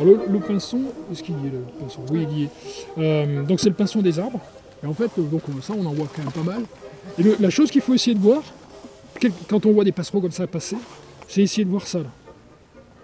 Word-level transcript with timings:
Alors, 0.00 0.14
le, 0.26 0.32
le 0.32 0.38
pinson, 0.40 0.80
est-ce 1.10 1.22
qu'il 1.22 1.34
y 1.42 1.46
est 1.46 1.50
le 1.50 1.60
pinson? 1.80 2.00
Oui, 2.10 2.26
il 2.30 2.38
y 2.38 2.44
est. 2.44 2.48
Euh, 2.98 3.42
donc 3.44 3.60
c'est 3.60 3.68
le 3.68 3.74
pinson 3.74 4.00
des 4.00 4.18
arbres. 4.18 4.40
Et 4.82 4.86
en 4.86 4.94
fait, 4.94 5.10
euh, 5.18 5.22
donc 5.22 5.42
ça, 5.62 5.74
on 5.76 5.84
en 5.86 5.92
voit 5.92 6.06
quand 6.14 6.22
même 6.22 6.32
pas 6.32 6.42
mal. 6.42 6.62
Et 7.18 7.22
le- 7.22 7.36
la 7.40 7.50
chose 7.50 7.70
qu'il 7.70 7.80
faut 7.80 7.94
essayer 7.94 8.14
de 8.14 8.20
voir, 8.20 8.42
quand 9.48 9.66
on 9.66 9.72
voit 9.72 9.84
des 9.84 9.92
passereaux 9.92 10.20
comme 10.20 10.30
ça 10.30 10.46
passer, 10.46 10.76
c'est 11.26 11.42
essayer 11.42 11.64
de 11.64 11.70
voir 11.70 11.86
ça 11.86 11.98
là. 11.98 12.10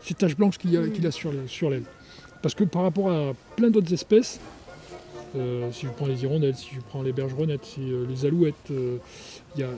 Ces 0.02 0.14
taches 0.14 0.36
blanches 0.36 0.58
qu'il 0.58 0.76
a, 0.76 0.86
qu'il 0.88 1.06
a 1.06 1.10
sur 1.10 1.32
le- 1.32 1.48
sur 1.48 1.70
l'aile. 1.70 1.84
Parce 2.42 2.54
que 2.54 2.64
par 2.64 2.82
rapport 2.82 3.10
à 3.10 3.32
plein 3.56 3.70
d'autres 3.70 3.92
espèces, 3.92 4.38
euh, 5.34 5.72
si 5.72 5.86
je 5.86 5.90
prends 5.90 6.06
les 6.06 6.22
hirondelles, 6.22 6.54
si 6.54 6.68
je 6.74 6.80
prends 6.80 7.02
les 7.02 7.12
bergeronnettes, 7.12 7.64
si, 7.64 7.80
euh, 7.90 8.04
les 8.08 8.24
alouettes, 8.26 8.54
euh, 8.70 8.98
y 9.56 9.62
a, 9.62 9.68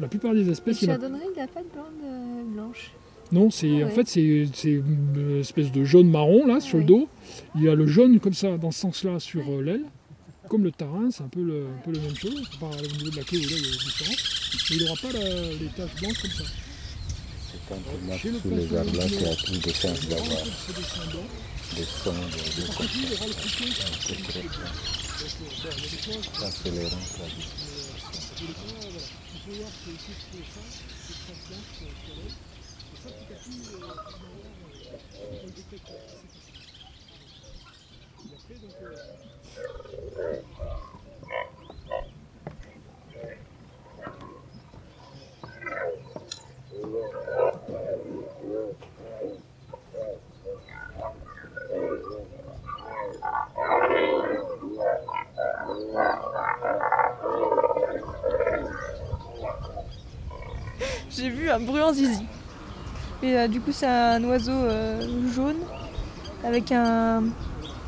la 0.00 0.08
plupart 0.08 0.32
des 0.32 0.42
Le 0.42 0.50
espèces, 0.52 0.82
a 0.82 0.86
chardonneret, 0.86 1.26
il 1.34 1.38
n'a 1.40 1.46
pas 1.46 1.60
de 1.60 1.66
bande 1.66 1.84
euh, 2.04 2.42
blanche. 2.46 2.90
Non, 3.32 3.50
c'est 3.50 3.82
Ah 3.82 3.86
en 3.86 3.90
fait 3.90 4.06
c'est 4.06 4.46
c'est 4.54 4.70
une 4.70 5.38
espèce 5.40 5.72
de 5.72 5.84
jaune 5.84 6.08
marron 6.10 6.46
là 6.46 6.60
sur 6.60 6.78
le 6.78 6.84
dos. 6.84 7.08
Il 7.56 7.62
y 7.62 7.68
a 7.68 7.74
le 7.74 7.86
jaune 7.86 8.20
comme 8.20 8.34
ça 8.34 8.56
dans 8.58 8.70
ce 8.70 8.80
sens-là 8.80 9.18
sur 9.20 9.42
euh, 9.50 9.62
l'aile. 9.62 9.84
Comme 10.48 10.62
le 10.62 10.70
tarin, 10.72 11.10
c'est 11.10 11.22
un 11.22 11.28
peu, 11.28 11.42
le, 11.42 11.66
un 11.66 11.80
peu 11.84 11.90
la 11.92 12.00
même 12.00 12.14
chose. 12.14 12.48
Par 12.60 12.68
au 12.70 12.74
niveau 12.98 13.10
de 13.10 13.16
la 13.16 13.22
queue, 13.24 13.38
là, 13.38 13.44
il 13.44 13.50
y 13.50 13.54
a 13.54 13.56
des 13.56 13.62
différences. 13.62 14.50
Mais 14.70 14.76
il 14.76 14.82
n'aura 14.84 14.96
pas 15.00 15.12
la- 15.12 15.48
les 15.54 15.68
taches 15.74 15.94
blanches 16.00 16.20
comme 16.20 16.30
ça. 16.30 16.44
C'est 17.50 17.58
quand 17.66 17.78
on 17.88 18.06
marche 18.06 18.22
Chez 18.22 18.30
le 18.30 18.38
sous 18.38 18.50
les 18.50 18.76
arbres 18.76 18.96
là 18.98 19.04
il 19.06 19.10
qu'il 19.10 19.20
y 19.20 19.24
y 19.24 19.26
a- 19.26 19.32
a 19.32 19.36
plus 19.36 19.58
de 19.60 19.72
chance 19.72 20.06
d'avoir 20.06 20.28
C'est 20.28 20.76
des 20.76 20.84
blancs. 21.12 21.30
des 21.74 21.84
sons 21.84 22.12
le 22.12 22.38
couteau. 22.76 23.68
c'est 24.00 24.22
très 24.22 24.42
ça, 24.42 24.68
c'est 31.04 31.18
taches 31.26 31.42
blanches 31.48 31.72
sur 31.78 32.53
J'ai 61.10 61.28
vu 61.28 61.50
un 61.50 61.60
bruant 61.60 61.92
zizi. 61.92 62.26
Et 63.24 63.36
euh, 63.38 63.48
du 63.48 63.60
coup, 63.60 63.72
c'est 63.72 63.86
un 63.86 64.22
oiseau 64.24 64.52
euh, 64.52 65.00
jaune 65.34 65.56
avec 66.44 66.70
un 66.72 67.22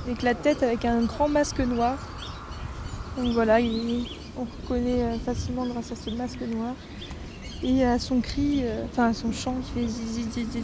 avec 0.06 0.22
la 0.22 0.34
tête 0.34 0.62
avec 0.62 0.84
un 0.84 1.02
grand 1.02 1.28
masque 1.28 1.60
noir. 1.60 1.96
Donc 3.18 3.32
voilà, 3.34 3.60
il- 3.60 4.06
on 4.38 4.44
reconnaît 4.62 5.02
euh, 5.02 5.18
facilement 5.18 5.66
grâce 5.66 5.92
à 5.92 5.96
ce 5.96 6.10
masque 6.10 6.40
noir. 6.40 6.74
Et 7.62 7.84
à 7.84 7.98
son 7.98 8.20
cri, 8.20 8.62
enfin 8.84 9.08
à 9.08 9.12
son 9.14 9.32
chant 9.32 9.54
qui 9.62 9.80
fait 9.80 9.86
zizi 9.88 10.24
zizi 10.24 10.62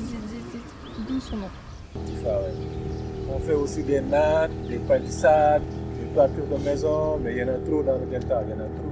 d'où 1.09 1.19
son 1.21 1.37
nom. 1.37 1.49
On 3.35 3.39
fait 3.41 3.55
aussi 3.55 3.83
des 3.83 4.01
nattes, 4.03 4.51
des 4.69 4.77
palissades, 4.79 5.63
des 5.99 6.07
toitures 6.15 6.47
de 6.47 6.63
maison, 6.63 7.19
mais 7.23 7.33
il 7.33 7.39
y 7.39 7.45
en 7.45 7.49
a 7.49 7.59
trop 7.67 7.83
dans 7.83 7.95
le 7.99 8.07
delta, 8.11 8.43
il 8.47 8.51
y 8.51 8.53
en 8.55 8.61
a 8.61 8.69
trop. 8.69 8.92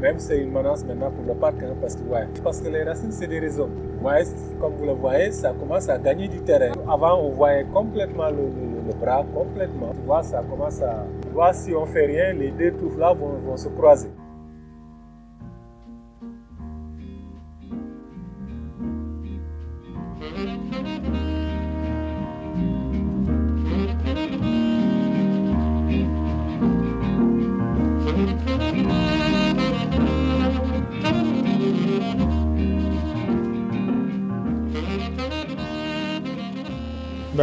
Même 0.00 0.18
c'est 0.18 0.38
une 0.38 0.50
menace 0.50 0.84
maintenant 0.84 1.10
pour 1.10 1.24
le 1.26 1.34
parc, 1.38 1.62
hein, 1.62 1.74
parce, 1.80 1.94
que, 1.96 2.02
ouais, 2.02 2.26
parce 2.42 2.60
que 2.60 2.68
les 2.68 2.82
racines, 2.82 3.12
c'est 3.12 3.26
des 3.26 3.38
rhizomes. 3.38 3.70
Ouais, 4.02 4.22
comme 4.60 4.72
vous 4.74 4.84
le 4.86 4.92
voyez, 4.92 5.30
ça 5.32 5.52
commence 5.58 5.88
à 5.88 5.96
gagner 5.98 6.28
du 6.28 6.40
terrain. 6.40 6.72
Avant, 6.88 7.20
on 7.22 7.30
voyait 7.30 7.64
complètement 7.72 8.28
le, 8.28 8.36
le- 8.36 8.82
le 8.86 8.92
bras, 9.00 9.24
complètement. 9.34 9.92
Tu 9.94 10.00
vois, 10.06 10.22
ça 10.22 10.42
commence 10.48 10.82
à... 10.82 11.06
Tu 11.22 11.28
vois, 11.32 11.52
si 11.54 11.74
on 11.74 11.86
fait 11.86 12.04
rien, 12.06 12.32
les 12.34 12.50
deux 12.50 12.72
touffes 12.72 12.98
là 12.98 13.12
vont, 13.14 13.30
vont 13.46 13.56
se 13.56 13.68
croiser. 13.68 14.10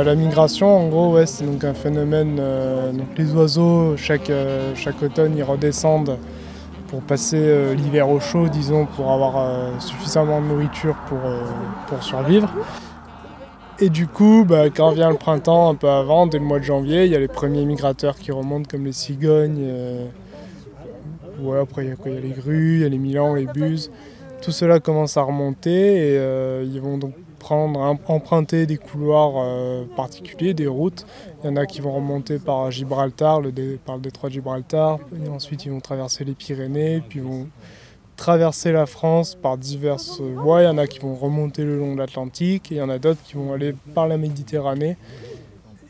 Bah, 0.02 0.06
la 0.06 0.16
migration, 0.16 0.68
en 0.68 0.88
gros, 0.88 1.24
c'est 1.28 1.46
donc 1.46 1.64
un 1.64 1.76
phénomène. 1.76 2.40
euh, 2.40 2.92
les 3.16 3.34
oiseaux, 3.36 3.96
chaque, 3.98 4.32
euh, 4.32 4.74
chaque 4.74 5.00
automne, 5.04 5.38
ils 5.38 5.44
redescendent 5.44 6.18
pour 6.88 7.02
passer 7.02 7.38
euh, 7.38 7.76
l'hiver 7.76 8.10
au 8.10 8.20
chaud, 8.20 8.48
disons, 8.48 8.88
pour 8.88 9.12
avoir 9.12 9.80
suffisamment 9.80 10.42
de 10.42 10.48
nourriture 10.48 10.96
pour, 11.08 11.20
pour 11.86 12.02
survivre. 12.02 12.50
Et 13.78 13.90
du 13.90 14.08
coup, 14.08 14.44
bah, 14.44 14.72
quand 14.72 14.90
vient 14.90 15.12
le 15.12 15.18
printemps, 15.18 15.70
un 15.70 15.76
peu 15.76 15.88
avant, 15.88 16.26
dès 16.26 16.40
le 16.40 16.46
mois 16.46 16.58
de 16.58 16.64
janvier, 16.64 17.06
il 17.06 17.12
y 17.12 17.16
a 17.16 17.20
les 17.20 17.28
premiers 17.28 17.66
migrateurs 17.66 18.16
qui 18.16 18.32
remontent, 18.32 18.68
comme 18.72 18.86
les 18.86 18.94
cigognes. 18.94 19.64
ouais, 21.42 21.60
après, 21.60 21.86
il 21.86 21.90
y 21.90 22.10
y 22.12 22.18
a 22.18 22.20
les 22.20 22.30
grues, 22.30 22.78
il 22.78 22.82
y 22.82 22.86
a 22.86 22.90
les 22.90 22.98
milans, 22.98 23.36
les 23.36 23.46
buses. 23.46 23.92
Tout 24.42 24.52
cela 24.52 24.80
commence 24.80 25.18
à 25.18 25.22
remonter 25.22 25.70
et 26.14 26.18
euh, 26.18 26.66
ils 26.68 26.82
vont 26.82 26.98
donc 26.98 27.14
prendre, 27.38 27.80
em- 27.80 28.00
emprunter 28.08 28.66
des 28.66 28.78
couloirs 28.78 29.34
euh, 29.38 29.84
particuliers, 29.96 30.54
des 30.56 30.68
routes. 30.68 31.06
Il 31.44 31.48
y 31.48 31.50
en 31.54 31.56
a 31.58 31.66
qui 31.68 31.80
vont 31.80 31.94
remonter 31.94 32.40
par 32.40 32.72
Gibraltar, 32.72 33.40
le 33.40 33.52
par 33.86 33.96
le 33.98 34.02
détroit 34.02 34.30
de 34.30 34.34
Gibraltar. 34.34 35.00
Et 35.24 35.30
ensuite, 35.30 35.66
ils 35.66 35.72
vont 35.72 35.80
traverser 35.80 36.24
les 36.24 36.34
Pyrénées, 36.34 37.04
puis 37.08 37.20
vont 37.20 37.48
traverser 38.16 38.72
la 38.72 38.88
France 38.88 39.36
par 39.36 39.58
diverses 39.58 40.22
voies. 40.22 40.64
Il 40.64 40.66
y 40.66 40.68
en 40.70 40.78
a 40.80 40.88
qui 40.88 41.00
vont 41.00 41.16
remonter 41.16 41.64
le 41.64 41.78
long 41.78 41.94
de 41.94 42.00
l'Atlantique, 42.00 42.72
et 42.72 42.76
il 42.76 42.78
y 42.80 42.82
en 42.82 42.90
a 42.90 42.98
d'autres 42.98 43.22
qui 43.24 43.36
vont 43.36 43.54
aller 43.54 43.76
par 43.94 44.08
la 44.08 44.18
Méditerranée 44.18 44.98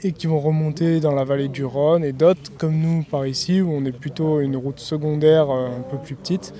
et 0.03 0.13
qui 0.13 0.25
vont 0.25 0.39
remonter 0.39 0.99
dans 0.99 1.13
la 1.13 1.23
vallée 1.23 1.47
du 1.47 1.63
Rhône, 1.63 2.03
et 2.03 2.11
d'autres 2.11 2.51
comme 2.57 2.75
nous 2.79 3.03
par 3.03 3.27
ici, 3.27 3.61
où 3.61 3.71
on 3.71 3.85
est 3.85 3.91
plutôt 3.91 4.39
une 4.39 4.57
route 4.57 4.79
secondaire 4.79 5.51
euh, 5.51 5.67
un 5.67 5.81
peu 5.89 5.97
plus 5.97 6.15
petite, 6.15 6.53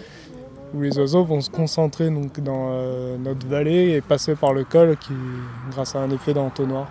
où 0.73 0.81
les 0.81 0.97
oiseaux 0.97 1.23
vont 1.23 1.41
se 1.41 1.49
concentrer 1.49 2.09
donc 2.09 2.39
dans 2.39 2.69
euh, 2.71 3.17
notre 3.17 3.47
vallée 3.47 3.91
et 3.91 4.01
passer 4.01 4.35
par 4.35 4.53
le 4.53 4.63
col 4.63 4.97
qui, 4.97 5.13
grâce 5.71 5.95
à 5.95 5.99
un 5.99 6.09
effet 6.11 6.33
d'entonnoir. 6.33 6.87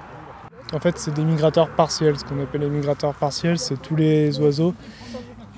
En 0.73 0.79
fait, 0.79 0.99
c'est 0.99 1.13
des 1.13 1.25
migrateurs 1.25 1.69
partiels. 1.71 2.19
Ce 2.19 2.25
qu'on 2.25 2.41
appelle 2.43 2.61
les 2.61 2.69
migrateurs 2.69 3.15
partiels, 3.15 3.59
c'est 3.59 3.81
tous 3.81 3.97
les 3.97 4.39
oiseaux 4.41 4.75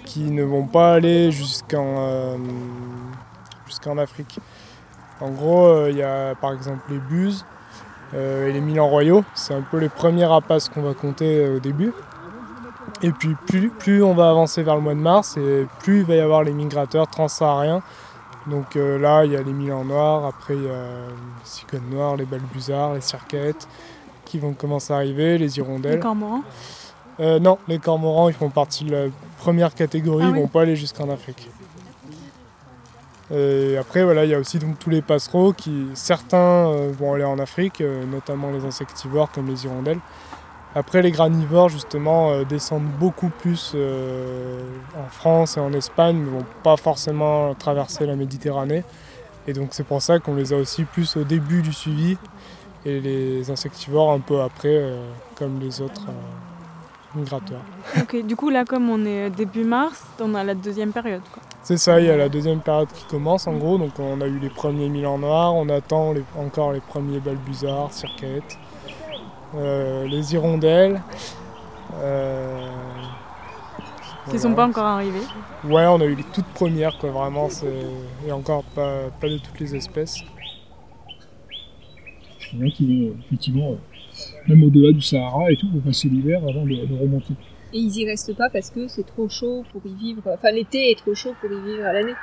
qui 0.05 0.31
ne 0.31 0.43
vont 0.43 0.67
pas 0.67 0.95
aller 0.95 1.31
jusqu'en 1.31 1.95
euh, 1.99 2.37
jusqu'en 3.67 3.99
Afrique. 3.99 4.39
En 5.21 5.31
gros, 5.31 5.67
euh, 5.67 5.91
il 5.91 5.97
y 5.97 6.03
a 6.03 6.35
par 6.35 6.53
exemple 6.53 6.83
les 6.91 6.99
buses 6.99 7.45
et 8.15 8.53
les 8.53 8.61
milans 8.61 8.89
royaux. 8.89 9.25
C'est 9.35 9.55
un 9.55 9.63
peu 9.63 9.79
les 9.79 9.89
premiers 9.89 10.27
rapaces 10.27 10.69
qu'on 10.69 10.83
va 10.83 10.93
compter 10.93 11.49
au 11.49 11.61
début. 11.61 11.95
Et 13.03 13.11
puis 13.11 13.35
plus, 13.47 13.71
plus 13.71 14.03
on 14.03 14.15
va 14.15 14.31
avancer 14.31 14.63
vers 14.63 14.77
le 14.77 14.81
mois 14.81 14.95
de 14.95 15.01
mars, 15.01 15.37
et 15.37 15.67
plus 15.81 16.01
il 16.01 16.05
va 16.05 16.15
y 16.15 16.21
avoir 16.21 16.45
les 16.45 16.53
migrateurs 16.53 17.09
transsahariens. 17.09 17.83
Donc 18.47 18.77
euh, 18.77 18.99
là, 18.99 19.25
il 19.25 19.33
y 19.33 19.37
a 19.37 19.43
les 19.43 19.53
milans 19.53 19.85
noirs, 19.85 20.25
après 20.27 20.55
il 20.57 20.65
y 20.65 20.69
a 20.69 20.71
les 20.73 21.45
cigognes 21.45 21.89
noires, 21.91 22.17
les 22.17 22.25
balbuzards, 22.25 22.95
les 22.95 23.01
cirquettes 23.01 23.69
qui 24.25 24.39
vont 24.39 24.53
commencer 24.53 24.93
à 24.93 24.97
arriver, 24.97 25.39
les 25.39 25.45
Les 25.47 25.59
hirondelles. 25.59 26.01
cormorans. 26.01 26.43
Euh, 27.21 27.39
non, 27.39 27.59
les 27.69 27.79
cormorans, 27.79 28.29
ils 28.29 28.35
font 28.35 28.49
partie 28.51 28.85
de 28.85 28.93
la 28.93 29.05
première 29.39 29.75
catégorie, 29.75 30.25
Ah 30.27 30.29
ils 30.31 30.33
oui. 30.35 30.41
vont 30.41 30.49
pas 30.49 30.63
aller 30.63 30.77
jusqu'en 30.77 31.11
Afrique. 31.11 31.49
Et 33.35 33.77
après, 33.79 34.05
voilà, 34.05 34.25
il 34.25 34.31
y 34.31 34.35
a 34.35 34.39
aussi 34.39 34.59
donc 34.59 34.79
tous 34.79 34.91
les 34.91 35.01
passereaux 35.01 35.53
qui, 35.53 35.87
certains 35.95 36.37
euh, 36.69 36.93
vont 36.99 37.15
aller 37.15 37.25
en 37.25 37.39
Afrique, 37.39 37.81
euh, 37.81 38.05
notamment 38.05 38.51
les 38.51 38.65
insectivores 38.65 39.31
comme 39.33 39.47
les 39.49 39.65
hirondelles. 39.65 40.01
Après, 40.75 41.03
les 41.03 41.11
granivores, 41.11 41.69
justement, 41.69 42.31
euh, 42.31 42.45
descendent 42.45 42.89
beaucoup 42.99 43.29
plus 43.29 43.73
euh, 43.75 44.63
en 44.97 45.09
France 45.11 45.57
et 45.57 45.61
en 45.61 45.73
Espagne, 45.73 46.17
mais 46.17 46.31
vont 46.31 46.47
pas 46.63 46.77
forcément 46.77 47.55
traverser 47.55 48.07
la 48.07 48.17
Méditerranée. 48.17 48.85
Et 49.47 49.53
donc, 49.53 49.69
c'est 49.73 49.85
pour 49.87 50.01
ça 50.01 50.19
qu'on 50.19 50.35
les 50.35 50.53
a 50.53 50.57
aussi 50.57 50.85
plus 50.85 51.17
au 51.17 51.25
début 51.25 51.63
du 51.63 51.73
suivi, 51.73 52.17
et 52.87 53.01
les 53.01 53.51
insectivores 53.51 54.13
un 54.13 54.21
peu 54.21 54.41
après, 54.41 54.69
euh, 54.77 55.05
comme 55.37 55.61
les 55.61 55.83
autres 55.83 56.07
migrateurs. 57.15 57.61
Ok, 58.01 58.25
du 58.25 58.35
coup, 58.37 58.49
là, 58.49 58.65
comme 58.65 58.89
on 58.89 59.05
est 59.05 59.29
début 59.31 59.65
mars, 59.65 60.03
on 60.21 60.35
a 60.35 60.43
la 60.43 60.55
deuxième 60.55 60.93
période. 60.93 61.21
C'est 61.63 61.77
ça, 61.77 62.01
il 62.01 62.07
y 62.07 62.11
a 62.11 62.17
la 62.17 62.29
deuxième 62.31 62.61
période 62.61 62.89
qui 62.93 63.05
commence 63.05 63.47
en 63.47 63.53
gros. 63.53 63.79
Donc 63.79 63.93
on 64.01 64.21
a 64.21 64.27
eu 64.27 64.39
les 64.39 64.49
premiers 64.49 64.89
milans 64.89 65.19
noirs, 65.19 65.55
on 65.55 65.69
attend 65.69 66.13
les- 66.13 66.25
encore 66.37 66.73
les 66.73 66.81
premiers 66.81 67.21
balbuzards, 67.21 67.93
cirquettes, 67.93 68.59
les 69.57 70.35
hirondelles. 70.35 71.01
euh, 71.95 72.69
Qui 74.25 74.37
voilà. 74.37 74.41
sont 74.41 74.55
pas 74.55 74.67
encore 74.67 74.85
arrivés. 74.87 75.21
Ouais, 75.65 75.87
on 75.87 76.01
a 76.01 76.05
eu 76.05 76.15
les 76.15 76.25
toutes 76.25 76.47
premières, 76.47 76.97
quoi, 76.99 77.11
vraiment. 77.11 77.49
c'est- 77.49 77.67
Et 78.27 78.33
encore 78.33 78.65
pas, 78.65 79.11
pas 79.21 79.29
de 79.29 79.39
toutes 79.39 79.59
les 79.61 79.75
espèces. 79.77 80.21
Il 82.53 82.59
y 82.61 82.63
en 82.65 82.67
a 82.67 82.71
qui 82.71 82.87
vont 82.87 83.09
euh, 83.11 83.15
effectivement 83.27 83.71
euh, 83.73 83.77
même 84.49 84.63
au-delà 84.65 84.93
du 84.93 85.01
Sahara 85.01 85.51
et 85.51 85.57
tout, 85.57 85.69
pour 85.71 85.81
passer 85.83 86.09
l'hiver 86.09 86.41
avant 86.43 86.65
de, 86.65 86.75
de 86.87 87.01
remonter. 87.01 87.35
Et 87.73 87.79
ils 87.79 87.97
y 87.99 88.07
restent 88.07 88.37
pas 88.37 88.51
parce 88.51 88.71
que 88.71 88.87
c'est 88.89 89.07
trop 89.07 89.29
chaud 89.29 89.65
pour 89.73 89.81
y 89.87 89.95
vivre. 89.95 90.23
Enfin, 90.27 90.51
l'été 90.51 90.91
est 90.91 90.99
trop 90.99 91.15
chaud 91.15 91.35
pour 91.41 91.51
y 91.51 91.61
vivre 91.63 91.87
à 91.87 91.93
l'année. 91.93 92.15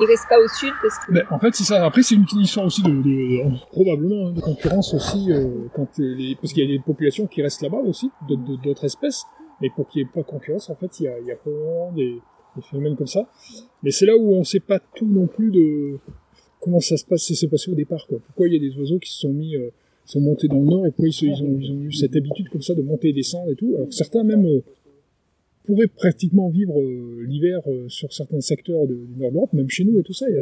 Ils 0.00 0.06
restent 0.06 0.28
pas 0.28 0.38
au 0.38 0.48
sud 0.48 0.72
parce 0.80 0.98
que. 1.04 1.34
En 1.34 1.38
fait, 1.38 1.54
c'est 1.54 1.64
ça. 1.64 1.84
Après, 1.84 2.02
c'est 2.02 2.14
une 2.14 2.24
histoire 2.40 2.66
aussi 2.66 2.82
de, 2.82 2.90
de- 2.90 3.66
probablement 3.70 4.28
hein, 4.28 4.32
de 4.32 4.40
concurrence 4.40 4.94
aussi, 4.94 5.32
euh, 5.32 5.66
quand 5.74 5.88
euh, 5.98 6.14
les, 6.14 6.36
parce 6.36 6.52
qu'il 6.52 6.64
y 6.64 6.74
a 6.74 6.76
des 6.78 6.82
populations 6.82 7.26
qui 7.26 7.42
restent 7.42 7.62
là-bas 7.62 7.78
aussi, 7.78 8.10
d'autres- 8.28 8.84
espèces. 8.84 9.24
Mais 9.60 9.70
pour 9.70 9.88
qu'il 9.88 10.02
n'y 10.02 10.08
ait 10.08 10.12
pas 10.12 10.20
de 10.20 10.26
concurrence, 10.26 10.70
en 10.70 10.76
fait, 10.76 11.00
il 11.00 11.04
y 11.04 11.08
a, 11.08 11.18
il 11.18 11.26
y 11.26 11.32
a 11.32 11.36
probablement 11.36 11.92
des, 11.92 12.20
phénomènes 12.70 12.96
comme 12.96 13.06
ça. 13.08 13.28
Mais 13.82 13.90
c'est 13.90 14.06
là 14.06 14.16
où 14.16 14.32
on 14.34 14.40
ne 14.40 14.44
sait 14.44 14.60
pas 14.60 14.78
tout 14.96 15.06
non 15.06 15.26
plus 15.26 15.50
de 15.50 15.98
comment 16.60 16.80
ça 16.80 16.96
se 16.96 17.04
passe, 17.04 17.22
s'est 17.22 17.48
passé 17.48 17.70
au 17.70 17.74
départ. 17.74 18.04
Quoi. 18.08 18.18
Pourquoi 18.24 18.48
il 18.48 18.54
y 18.54 18.56
a 18.56 18.60
des 18.60 18.76
oiseaux 18.78 18.98
qui 18.98 19.10
se 19.12 19.18
sont 19.20 19.32
mis, 19.32 19.54
euh, 19.56 19.70
sont 20.04 20.20
montés 20.20 20.48
dans 20.48 20.58
le 20.58 20.64
nord 20.64 20.86
et 20.86 20.90
pourquoi 20.90 21.08
ils, 21.08 21.28
ils 21.28 21.42
ont, 21.42 21.56
ils 21.60 21.70
ont 21.72 21.82
eu 21.82 21.92
cette 21.92 22.16
habitude 22.16 22.48
comme 22.48 22.62
ça 22.62 22.74
de 22.74 22.82
monter 22.82 23.10
et 23.10 23.12
descendre 23.12 23.50
et 23.52 23.56
tout. 23.56 23.74
Alors 23.76 23.86
certains 23.92 24.24
même 24.24 24.44
euh, 24.46 24.60
pourraient 25.68 25.86
pratiquement 26.04 26.48
vivre 26.50 26.80
euh, 26.80 27.24
l'hiver 27.28 27.60
euh, 27.66 27.88
sur 27.88 28.12
certains 28.12 28.40
secteurs 28.40 28.86
de- 28.86 28.94
du 28.94 29.16
nord 29.20 29.30
de 29.30 29.34
l'Europe, 29.34 29.52
même 29.52 29.68
chez 29.68 29.84
nous 29.84 29.98
et 30.00 30.02
tout 30.02 30.12
ça. 30.14 30.26
et, 30.30 30.34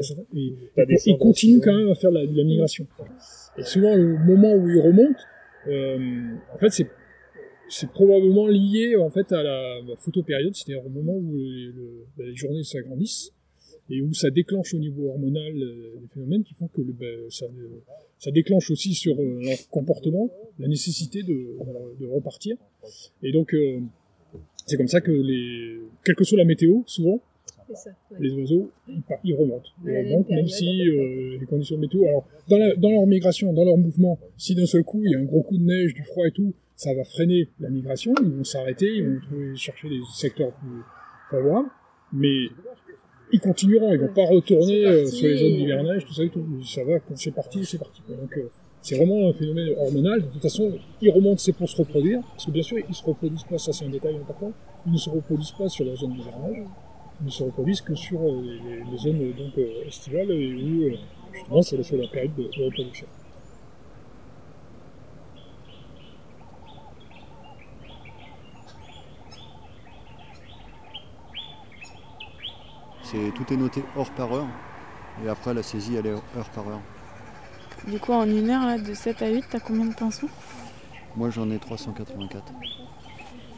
La 0.76 0.84
et- 0.84 0.96
ils 1.06 1.18
continuent 1.18 1.60
quand 1.60 1.76
même 1.76 1.90
à 1.90 1.94
faire 1.96 2.10
la, 2.12 2.24
de 2.26 2.36
la 2.36 2.44
migration. 2.44 2.86
Et 3.58 3.62
souvent, 3.64 3.94
le 3.96 4.16
moment 4.24 4.54
où 4.54 4.68
ils 4.68 4.80
remontent, 4.80 5.20
euh, 5.68 5.98
en 6.54 6.58
fait, 6.58 6.70
c'est 6.70 6.86
c'est 7.68 7.90
probablement 7.90 8.46
lié 8.46 8.94
en 8.94 9.10
fait 9.10 9.32
à 9.32 9.42
la, 9.42 9.80
la 9.88 9.96
photopériode, 9.96 10.54
c'est-à-dire 10.54 10.86
au 10.86 10.88
moment 10.88 11.14
où 11.16 11.32
le- 11.34 11.72
le- 11.78 12.04
bah, 12.16 12.22
les 12.24 12.36
journées 12.36 12.62
s'agrandissent 12.62 13.32
et 13.90 14.00
où 14.00 14.14
ça 14.14 14.30
déclenche 14.30 14.72
au 14.74 14.78
niveau 14.78 15.08
hormonal 15.08 15.52
des 16.00 16.06
phénomènes 16.14 16.44
qui 16.44 16.54
font 16.54 16.68
que 16.68 16.80
le, 16.82 16.92
bah, 16.92 17.06
ça, 17.28 17.46
ça 18.18 18.30
déclenche 18.30 18.70
aussi 18.70 18.94
sur 18.94 19.16
leur 19.20 19.58
comportement 19.70 20.30
la 20.60 20.68
nécessité 20.68 21.24
de, 21.24 21.38
de 22.00 22.06
repartir. 22.06 22.56
Et 23.24 23.32
donc, 23.32 23.52
c'est 24.66 24.76
comme 24.76 24.88
ça 24.88 25.00
que 25.00 25.10
les, 25.12 25.80
quelle 26.04 26.14
que 26.14 26.24
soit 26.24 26.38
la 26.38 26.44
météo, 26.44 26.82
souvent, 26.86 27.20
C'est 27.68 27.74
ça. 27.76 27.90
ouais. 28.10 28.18
les 28.20 28.32
oiseaux, 28.34 28.70
ils, 29.24 29.34
remontent. 29.34 29.68
Ils 29.84 29.96
remontent, 29.98 30.34
même 30.34 30.46
si 30.48 30.88
euh, 30.88 31.38
les 31.40 31.46
conditions 31.46 31.78
météo. 31.78 32.04
Alors, 32.06 32.26
dans, 32.48 32.58
la- 32.58 32.74
dans 32.76 32.90
leur 32.90 33.06
migration, 33.06 33.52
dans 33.52 33.64
leur 33.64 33.76
mouvement, 33.76 34.18
si 34.36 34.54
d'un 34.54 34.66
seul 34.66 34.82
coup 34.84 35.00
il 35.04 35.12
y 35.12 35.14
a 35.14 35.18
un 35.18 35.24
gros 35.24 35.42
coup 35.42 35.56
de 35.56 35.64
neige, 35.64 35.94
du 35.94 36.02
froid 36.02 36.26
et 36.26 36.32
tout, 36.32 36.52
ça 36.74 36.92
va 36.94 37.04
freiner 37.04 37.48
la 37.60 37.70
migration. 37.70 38.12
Ils 38.22 38.28
vont 38.30 38.44
s'arrêter, 38.44 38.86
ils 38.96 39.04
vont 39.08 39.20
trouver, 39.20 39.56
chercher 39.56 39.88
des 39.88 40.00
secteurs 40.14 40.52
plus 40.52 40.82
favorables. 41.30 41.68
Mais 42.12 42.46
ils 43.32 43.40
continueront, 43.40 43.92
ils 43.92 43.98
vont 44.00 44.12
pas 44.12 44.24
retourner 44.26 44.84
euh, 44.86 45.06
sur 45.06 45.26
les 45.26 45.36
zones 45.38 45.56
d'hivernage, 45.56 46.04
tout 46.04 46.12
ça 46.12 46.22
et 46.24 46.28
tout. 46.30 46.44
Ça 46.64 46.84
va, 46.84 47.00
quand 47.00 47.16
c'est 47.16 47.32
parti, 47.32 47.64
c'est 47.64 47.78
parti. 47.78 48.00
Donc, 48.08 48.36
euh, 48.36 48.48
c'est 48.86 48.94
vraiment 48.96 49.28
un 49.28 49.32
phénomène 49.32 49.70
hormonal. 49.80 50.22
De 50.22 50.26
toute 50.28 50.42
façon, 50.42 50.70
ils 51.00 51.10
remontent, 51.10 51.38
c'est 51.38 51.52
pour 51.52 51.68
se 51.68 51.76
reproduire. 51.76 52.20
Parce 52.30 52.46
que 52.46 52.52
bien 52.52 52.62
sûr, 52.62 52.78
ils 52.88 52.94
se 52.94 53.04
reproduisent 53.04 53.42
pas, 53.42 53.58
ça 53.58 53.72
c'est 53.72 53.84
un 53.84 53.88
détail 53.88 54.14
important. 54.14 54.52
Ils 54.86 54.92
ne 54.92 54.96
se 54.96 55.10
reproduisent 55.10 55.56
pas 55.58 55.68
sur 55.68 55.84
la 55.84 55.96
zone 55.96 56.12
d'hivernage. 56.12 56.62
Ils 57.20 57.26
ne 57.26 57.30
se 57.30 57.42
reproduisent 57.42 57.80
que 57.80 57.96
sur 57.96 58.20
euh, 58.20 58.42
les, 58.88 58.96
zones 58.96 59.20
euh, 59.22 59.32
donc, 59.32 59.58
euh, 59.58 59.88
estivales 59.88 60.30
et 60.30 60.54
où, 60.54 60.96
justement, 61.32 61.62
c'est 61.62 61.96
la 61.96 62.06
période 62.06 62.34
de, 62.36 62.44
reproduction. 62.64 63.08
Tout 73.34 73.52
est 73.52 73.56
noté 73.56 73.82
heure 73.96 74.10
par 74.14 74.32
heure. 74.32 74.46
Et 75.24 75.28
après 75.28 75.54
la 75.54 75.62
saisie 75.62 75.96
elle 75.96 76.06
est 76.06 76.10
heure 76.10 76.50
par 76.54 76.68
heure. 76.68 76.82
Du 77.84 78.00
coup, 78.00 78.12
en 78.12 78.24
une 78.28 78.50
heure, 78.50 78.66
là, 78.66 78.78
de 78.78 78.94
7 78.94 79.22
à 79.22 79.28
8, 79.28 79.44
t'as 79.50 79.60
combien 79.60 79.84
de 79.84 79.94
pinsons 79.94 80.28
Moi 81.14 81.30
j'en 81.30 81.48
ai 81.50 81.58
384. 81.58 82.52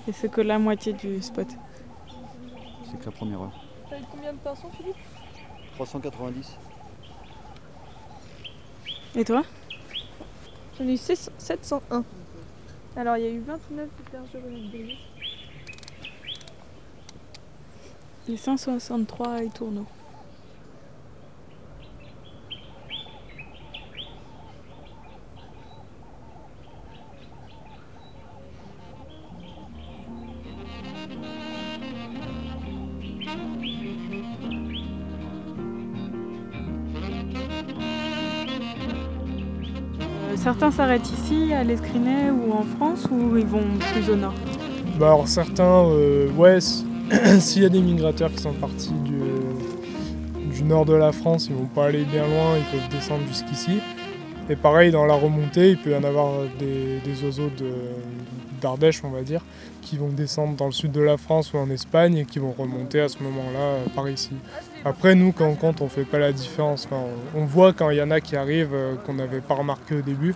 Et 0.06 0.12
c'est 0.12 0.30
que 0.30 0.40
la 0.40 0.58
moitié 0.58 0.92
du 0.92 1.22
spot. 1.22 1.46
C'est 2.90 2.98
que 2.98 3.06
la 3.06 3.12
première 3.12 3.40
heure. 3.40 3.64
T'as 3.88 3.98
eu 3.98 4.02
combien 4.10 4.32
de 4.32 4.38
pinsons, 4.38 4.70
Philippe? 4.76 4.96
390 5.76 6.56
Et 9.16 9.24
toi? 9.24 9.42
J'en 10.78 10.84
ai 10.86 10.92
eu 10.92 10.96
600 10.96 11.32
701. 11.38 12.04
Alors, 12.96 13.16
il 13.16 13.24
y 13.24 13.26
a 13.26 13.30
eu 13.30 13.40
29 13.40 13.88
bergeronnets 14.12 14.68
de 18.26 18.32
Et 18.32 18.36
163 18.36 19.42
et 19.44 19.50
Certains 40.42 40.70
s'arrêtent 40.70 41.10
ici, 41.10 41.52
à 41.52 41.64
l'Escrinet 41.64 42.30
ou 42.30 42.52
en 42.52 42.62
France, 42.62 43.06
ou 43.10 43.36
ils 43.36 43.46
vont 43.46 43.64
plus 43.92 44.08
au 44.10 44.16
nord 44.16 44.34
Bah 44.98 45.08
alors 45.08 45.26
certains, 45.28 45.84
euh, 45.86 46.30
ouais, 46.36 46.58
s'il 47.40 47.62
y 47.62 47.66
a 47.66 47.68
des 47.68 47.80
migrateurs 47.80 48.30
qui 48.30 48.38
sont 48.42 48.52
partis 48.52 48.92
du, 49.04 49.18
du 50.54 50.62
nord 50.62 50.84
de 50.84 50.94
la 50.94 51.12
France, 51.12 51.48
ils 51.50 51.56
vont 51.56 51.66
pas 51.66 51.86
aller 51.86 52.04
bien 52.04 52.22
loin, 52.22 52.56
ils 52.56 52.78
peuvent 52.78 52.88
descendre 52.90 53.22
jusqu'ici. 53.26 53.80
Et 54.48 54.56
pareil, 54.56 54.90
dans 54.92 55.04
la 55.06 55.14
remontée, 55.14 55.70
il 55.72 55.76
peut 55.78 55.90
y 55.90 55.96
en 55.96 56.04
avoir 56.04 56.32
des 56.58 57.24
oiseaux 57.24 57.50
de- 57.58 57.74
d'Ardèche, 58.60 59.02
on 59.04 59.10
va 59.10 59.22
dire, 59.22 59.42
qui 59.82 59.96
vont 59.96 60.08
descendre 60.08 60.54
dans 60.56 60.66
le 60.66 60.72
sud 60.72 60.92
de 60.92 61.00
la 61.00 61.16
France 61.16 61.52
ou 61.52 61.58
en 61.58 61.70
Espagne 61.70 62.18
et 62.18 62.24
qui 62.24 62.38
vont 62.38 62.54
remonter 62.56 63.00
à 63.00 63.08
ce 63.08 63.22
moment-là 63.22 63.58
euh, 63.58 63.84
par 63.94 64.08
ici. 64.08 64.32
Après, 64.84 65.14
nous, 65.14 65.32
quand 65.32 65.46
on 65.46 65.54
compte, 65.54 65.80
on 65.80 65.88
fait 65.88 66.04
pas 66.04 66.18
la 66.18 66.32
différence. 66.32 66.86
Enfin, 66.86 67.02
on, 67.34 67.40
on 67.42 67.44
voit 67.44 67.72
quand 67.72 67.90
il 67.90 67.98
y 67.98 68.02
en 68.02 68.10
a 68.10 68.20
qui 68.20 68.36
arrivent 68.36 68.74
euh, 68.74 68.94
qu'on 69.06 69.14
n'avait 69.14 69.40
pas 69.40 69.54
remarqué 69.54 69.96
au 69.96 70.02
début. 70.02 70.34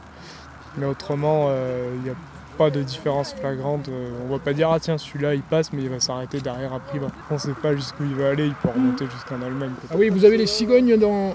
Mais 0.76 0.86
autrement, 0.86 1.46
euh, 1.48 1.92
il 1.96 2.02
n'y 2.02 2.10
a 2.10 2.14
pas 2.56 2.70
de 2.70 2.82
différence 2.82 3.34
flagrante. 3.34 3.88
Euh, 3.88 4.10
on 4.24 4.32
va 4.32 4.38
pas 4.38 4.52
dire 4.52 4.70
ah 4.70 4.78
tiens 4.78 4.98
celui-là 4.98 5.34
il 5.34 5.42
passe 5.42 5.72
mais 5.72 5.82
il 5.82 5.88
va 5.88 6.00
s'arrêter 6.00 6.40
derrière 6.40 6.72
après. 6.72 6.98
On 7.30 7.38
sait 7.38 7.52
pas 7.52 7.74
jusqu'où 7.74 8.04
il 8.04 8.14
va 8.14 8.28
aller, 8.30 8.46
il 8.46 8.54
peut 8.54 8.68
remonter 8.68 9.06
jusqu'en 9.06 9.40
Allemagne. 9.42 9.72
Ah 9.90 9.94
oui, 9.96 10.10
vous 10.10 10.24
avez 10.24 10.36
les 10.36 10.46
cigognes 10.46 10.96
dans 10.98 11.34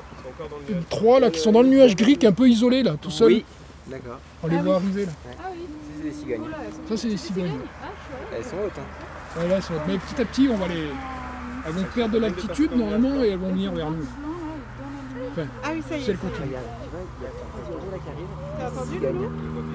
trois 0.89 1.19
là 1.19 1.31
qui 1.31 1.39
sont 1.39 1.51
dans 1.51 1.61
le 1.63 1.69
nuage 1.69 1.95
gris, 1.95 2.17
qui 2.17 2.25
est 2.25 2.29
un 2.29 2.33
peu 2.33 2.47
isolé 2.47 2.83
là, 2.83 2.95
tout 3.01 3.09
seul. 3.09 3.27
Oui, 3.27 3.45
d'accord. 3.87 4.19
On 4.43 4.47
les 4.47 4.57
voit 4.57 4.75
arriver 4.75 5.05
là. 5.05 5.11
C'est 5.23 5.37
des 6.09 6.13
cigognes. 6.13 6.47
Ça 6.89 6.97
c'est 6.97 7.07
les 7.09 7.17
cigognes. 7.17 7.59
Elles 8.35 8.43
sont 8.43 8.55
hautes. 8.57 8.71
Hein. 8.79 9.39
Ouais, 9.39 9.47
là, 9.47 9.61
ça 9.61 9.73
va 9.73 9.79
être- 9.79 9.87
Mais 9.87 9.97
petit 9.97 10.21
à 10.21 10.25
petit, 10.25 10.49
on 10.51 10.57
va 10.57 10.67
les. 10.67 10.87
Elles 11.65 11.73
vont 11.73 11.83
perdre 11.93 12.13
de 12.13 12.19
l'altitude 12.19 12.71
normalement 12.75 13.23
et 13.23 13.29
elles 13.29 13.39
vont 13.39 13.49
venir 13.49 13.71
vers 13.73 13.91
nous. 13.91 14.05
Enfin, 15.31 15.47
Ah 15.63 15.69
oui, 15.73 15.83
ça 15.87 15.97
y 15.97 16.01
est. 16.01 16.09
elles 16.09 16.17
Cigogne. 18.91 19.13
Loulou 19.13 19.29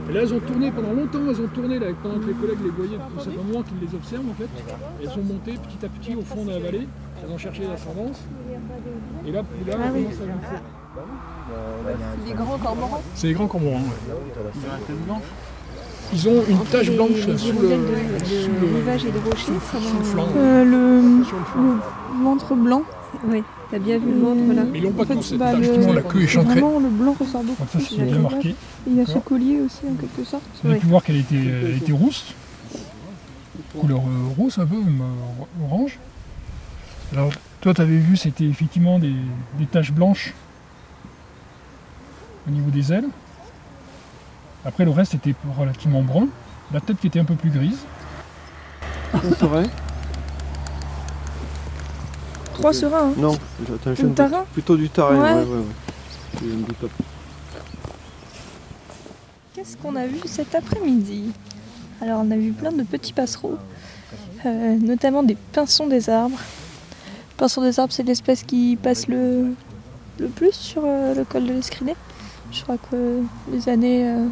Et 0.09 0.13
là, 0.13 0.21
elles 0.23 0.35
ont 0.35 0.41
tourné 0.41 0.73
pendant 0.73 0.93
longtemps, 0.93 1.21
elles 1.29 1.41
ont 1.41 1.49
tourné 1.49 1.79
là, 1.79 1.87
pendant 2.03 2.19
que 2.19 2.27
les 2.27 2.33
collègues 2.35 2.63
les 2.65 2.71
voyaient. 2.71 2.99
C'est 3.19 3.31
un 3.31 3.43
moment 3.45 3.63
qu'ils 3.63 3.79
les 3.81 3.95
observent 3.95 4.29
en 4.31 4.35
fait. 4.35 4.49
Elles 5.03 5.11
sont 5.11 5.23
montées 5.23 5.53
petit 5.55 5.85
à 5.85 5.89
petit 5.89 6.17
au 6.17 6.23
fond 6.23 6.45
de 6.45 6.51
la 6.51 6.59
vallée, 6.59 6.89
elles 7.23 7.31
ont 7.31 7.39
cherché 7.39 7.63
l'ascendance. 7.67 8.21
Et 9.27 9.31
là, 9.31 9.43
là 9.43 9.77
Ah 9.79 9.91
on 9.91 9.93
commence 9.93 10.15
à 10.15 10.27
gonfler. 10.27 10.59
Les 12.27 12.33
grands 12.33 12.59
cormorans. 12.59 13.03
C'est 13.15 13.27
les 13.29 13.35
grands 13.35 13.47
cormorans. 13.47 13.79
ouais. 13.79 15.23
Ils 16.15 16.29
ont 16.29 16.43
une 16.49 16.59
tache 16.65 16.91
blanche 16.91 17.27
là, 17.27 17.39
sous 17.39 17.53
le, 17.53 17.59
sous 17.59 18.51
de 18.51 18.67
le, 18.67 18.77
rivage 18.77 19.05
et 19.07 19.11
de 19.13 19.19
rochers. 19.19 19.45
sous, 19.47 19.81
sous 19.81 19.99
le 19.99 20.05
flanc. 20.05 20.27
Euh, 20.37 20.65
le, 20.65 21.25
Sur 21.25 21.39
le 21.39 21.45
flanc. 21.45 21.63
le 22.19 22.25
ventre 22.25 22.55
blanc. 22.55 22.83
Oui, 23.29 23.43
t'as 23.71 23.79
bien 23.79 23.99
vu 23.99 24.13
le 24.13 24.21
ventre 24.21 24.55
là. 24.55 24.63
Mais 24.71 24.79
ils 24.79 24.85
n'ont 24.85 24.91
pas 24.93 25.05
fait, 25.07 25.15
bah, 25.37 25.53
tache, 25.53 25.61
le- 25.67 25.95
la 25.95 26.03
queue 26.03 26.23
est 26.23 26.27
chancrée. 26.27 26.61
Vraiment, 26.61 26.81
le 26.81 26.89
blanc 26.89 27.15
ressort 27.19 27.43
beaucoup. 27.43 27.65
Ça, 27.73 27.79
c'est 27.81 28.03
bien 28.05 28.19
marqué. 28.19 28.51
Et 28.51 28.55
il 28.89 28.97
y 28.97 29.01
a 29.01 29.07
ce 29.07 29.19
collier 29.19 29.61
aussi, 29.61 29.81
en 29.91 29.95
quelque 29.95 30.25
sorte. 30.29 30.43
Vous 30.63 30.69
avez 30.69 30.77
Ouais. 30.77 30.81
pu 30.81 30.87
voir 30.89 31.03
qu'elle 31.03 31.17
était, 31.17 31.37
elle 31.37 31.77
était 31.77 31.93
rousse, 31.93 32.35
couleur 33.79 34.01
euh, 34.01 34.35
rose 34.39 34.59
un 34.59 34.67
peu, 34.67 34.77
même 34.77 35.01
euh, 35.01 35.65
orange. 35.65 35.99
Alors, 37.13 37.31
toi, 37.61 37.73
tu 37.75 37.81
avais 37.81 37.97
vu, 37.99 38.17
c'était 38.17 38.45
effectivement 38.45 38.99
des, 38.99 39.13
des 39.59 39.67
taches 39.67 39.93
blanches 39.93 40.35
au 42.47 42.51
niveau 42.51 42.71
des 42.71 42.93
ailes. 42.93 43.09
Après, 44.65 44.85
le 44.85 44.91
reste 44.91 45.15
était 45.15 45.35
relativement 45.59 46.03
brun. 46.03 46.29
La 46.73 46.81
tête 46.81 46.99
qui 46.99 47.07
était 47.09 47.19
un 47.21 47.25
peu 47.25 47.35
plus 47.35 47.51
grise. 47.51 47.79
Vrai 49.13 49.65
Trois 52.55 52.73
serins, 52.73 53.09
hein. 53.09 53.15
Non, 53.17 53.37
je 53.67 54.07
tarin. 54.07 54.45
Plutôt 54.53 54.77
du 54.77 54.89
tarin, 54.89 55.21
Ouais. 55.21 55.45
ouais, 55.45 55.57
ouais. 55.57 56.89
Qu'est-ce 59.55 59.77
qu'on 59.77 59.97
a 59.97 60.07
vu 60.07 60.19
cet 60.27 60.55
après-midi? 60.55 61.33
Alors, 62.01 62.23
on 62.25 62.31
a 62.31 62.37
vu 62.37 62.53
plein 62.53 62.73
de 62.73 62.83
petits 62.83 63.13
passereaux, 63.13 63.59
euh, 64.47 64.77
notamment 64.79 65.23
des 65.23 65.37
pinsons 65.53 65.87
des 65.87 66.09
arbres. 66.09 66.39
Pinsons 67.37 67.63
des 67.63 67.79
arbres, 67.79 67.93
c'est 67.93 68.03
l'espèce 68.03 68.43
qui 68.43 68.77
passe 68.81 69.09
le, 69.09 69.55
le 70.19 70.27
plus 70.29 70.53
sur 70.53 70.83
euh, 70.85 71.15
le 71.15 71.25
col 71.25 71.47
de 71.47 71.53
l'Escrinet. 71.53 71.97
Je 72.51 72.63
crois 72.63 72.77
que 72.91 73.21
les 73.51 73.69
années 73.69 74.09
euh, 74.09 74.27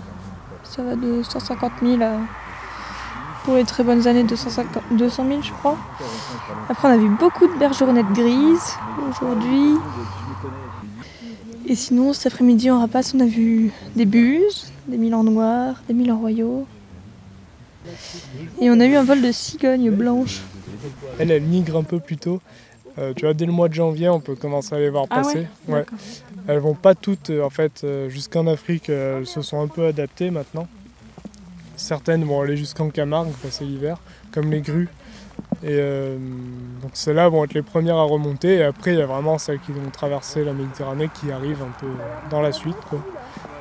Ça 0.64 0.82
va 0.82 0.94
de 0.96 1.22
150 1.22 1.72
000 1.82 2.02
à, 2.02 2.12
pour 3.44 3.54
les 3.56 3.64
très 3.64 3.82
bonnes 3.82 4.06
années, 4.06 4.22
250 4.24 4.82
200 4.92 5.26
000 5.28 5.42
je 5.42 5.52
crois. 5.52 5.76
Après 6.68 6.88
on 6.88 6.92
a 6.92 6.96
vu 6.96 7.08
beaucoup 7.08 7.46
de 7.46 7.58
bergeronnettes 7.58 8.12
grises 8.12 8.74
aujourd'hui. 9.10 9.74
Et 11.66 11.74
sinon 11.74 12.12
cet 12.12 12.32
après-midi 12.32 12.70
en 12.70 12.80
rapace 12.80 13.14
on 13.14 13.20
a 13.20 13.26
vu 13.26 13.72
des 13.96 14.06
buses, 14.06 14.72
des 14.88 14.96
milans 14.96 15.24
noirs, 15.24 15.82
des 15.88 15.94
milans 15.94 16.18
royaux. 16.18 16.66
Et 18.60 18.70
on 18.70 18.78
a 18.78 18.84
eu 18.86 18.94
un 18.94 19.04
vol 19.04 19.22
de 19.22 19.32
cigognes 19.32 19.90
blanches. 19.90 20.40
Elle, 21.18 21.30
elle 21.30 21.42
migre 21.42 21.76
un 21.78 21.82
peu 21.82 21.98
plus 21.98 22.16
tôt. 22.18 22.40
Euh, 22.98 23.12
tu 23.14 23.24
vois, 23.24 23.34
dès 23.34 23.46
le 23.46 23.52
mois 23.52 23.68
de 23.68 23.74
janvier, 23.74 24.08
on 24.08 24.20
peut 24.20 24.34
commencer 24.34 24.74
à 24.74 24.78
les 24.78 24.90
voir 24.90 25.04
Ah 25.10 25.16
passer. 25.22 25.46
ouais. 25.68 25.86
Elles 26.48 26.58
vont 26.58 26.74
pas 26.74 26.94
toutes, 26.94 27.30
euh, 27.30 27.42
en 27.42 27.50
fait, 27.50 27.82
euh, 27.84 28.08
jusqu'en 28.08 28.46
Afrique, 28.46 28.90
euh, 28.90 29.18
elles 29.18 29.26
se 29.26 29.42
sont 29.42 29.60
un 29.60 29.68
peu 29.68 29.86
adaptées 29.86 30.30
maintenant. 30.30 30.66
Certaines 31.76 32.24
vont 32.24 32.40
aller 32.40 32.56
jusqu'en 32.56 32.90
Camargue 32.90 33.30
passer 33.42 33.64
l'hiver, 33.64 33.98
comme 34.32 34.50
les 34.50 34.60
grues. 34.60 34.88
Et 35.62 35.78
donc 36.82 36.90
celles-là 36.92 37.28
vont 37.28 37.44
être 37.44 37.54
les 37.54 37.62
premières 37.62 37.96
à 37.96 38.02
remonter. 38.02 38.56
Et 38.56 38.62
après, 38.62 38.92
il 38.92 38.98
y 38.98 39.02
a 39.02 39.06
vraiment 39.06 39.38
celles 39.38 39.58
qui 39.60 39.72
vont 39.72 39.88
traverser 39.90 40.44
la 40.44 40.52
Méditerranée 40.52 41.08
qui 41.12 41.32
arrivent 41.32 41.62
un 41.62 41.80
peu 41.80 41.86
dans 42.30 42.42
la 42.42 42.52
suite. 42.52 42.76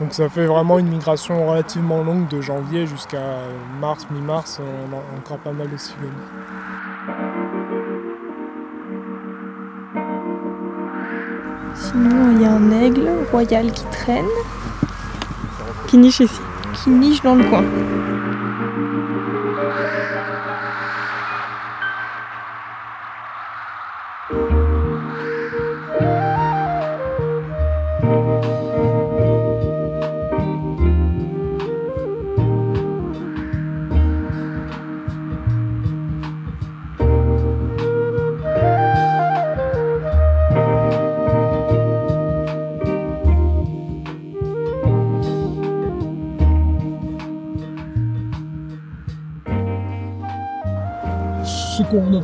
Donc 0.01 0.13
ça 0.13 0.27
fait 0.27 0.45
vraiment 0.45 0.79
une 0.79 0.89
migration 0.89 1.49
relativement 1.49 2.03
longue 2.03 2.27
de 2.27 2.41
janvier 2.41 2.85
jusqu'à 2.87 3.23
mars, 3.79 4.05
mi-mars. 4.11 4.59
On 4.59 4.93
a 4.93 5.19
encore 5.19 5.37
pas 5.37 5.53
mal 5.53 5.69
de 5.69 5.77
cigognes. 5.77 6.09
Sinon 11.91 12.31
il 12.35 12.41
y 12.43 12.45
a 12.45 12.51
un 12.51 12.71
aigle 12.71 13.09
royal 13.31 13.71
qui 13.71 13.83
traîne, 13.85 14.25
qui 15.87 15.97
niche 15.97 16.19
ici, 16.19 16.39
qui 16.75 16.91
niche 16.91 17.21
dans 17.23 17.33
le 17.33 17.43
coin. 17.45 17.63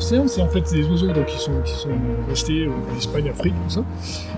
C'est 0.01 0.41
en 0.41 0.47
fait 0.47 0.61
des 0.71 0.87
oiseaux 0.87 1.07
qui, 1.27 1.37
sont, 1.37 1.51
restés 2.29 2.65
euh, 2.65 2.71
en 2.91 2.97
Espagne, 2.97 3.29
Afrique, 3.29 3.53
tout 3.63 3.69
ça, 3.69 3.83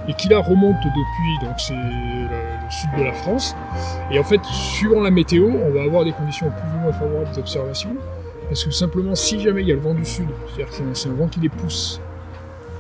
et 0.08 0.14
qui 0.14 0.30
là 0.30 0.40
remontent 0.40 0.78
depuis, 0.84 1.46
donc 1.46 1.60
c'est 1.60 1.74
le, 1.74 2.28
sud 2.70 2.90
de 2.98 3.04
la 3.04 3.14
France. 3.14 3.56
Et 4.12 4.20
en 4.20 4.24
fait, 4.24 4.44
suivant 4.44 5.02
la 5.02 5.12
météo, 5.12 5.50
on 5.50 5.72
va 5.72 5.84
avoir 5.84 6.04
des 6.04 6.12
conditions 6.12 6.50
plus 6.50 6.78
ou 6.78 6.82
moins 6.82 6.94
favorables 6.94 7.36
d'observation, 7.36 7.96
parce 8.48 8.64
que 8.64 8.72
simplement, 8.72 9.16
si 9.16 9.40
jamais 9.40 9.62
il 9.62 9.68
y 9.68 9.72
a 9.72 9.76
le 9.76 9.82
vent 9.82 9.94
du 9.94 10.06
sud, 10.06 10.28
c'est-à-dire 10.48 10.78
que 10.78 10.94
c'est 10.94 11.10
un 11.10 11.14
vent 11.14 11.28
qui 11.28 11.40
les 11.40 11.50
pousse, 11.50 12.02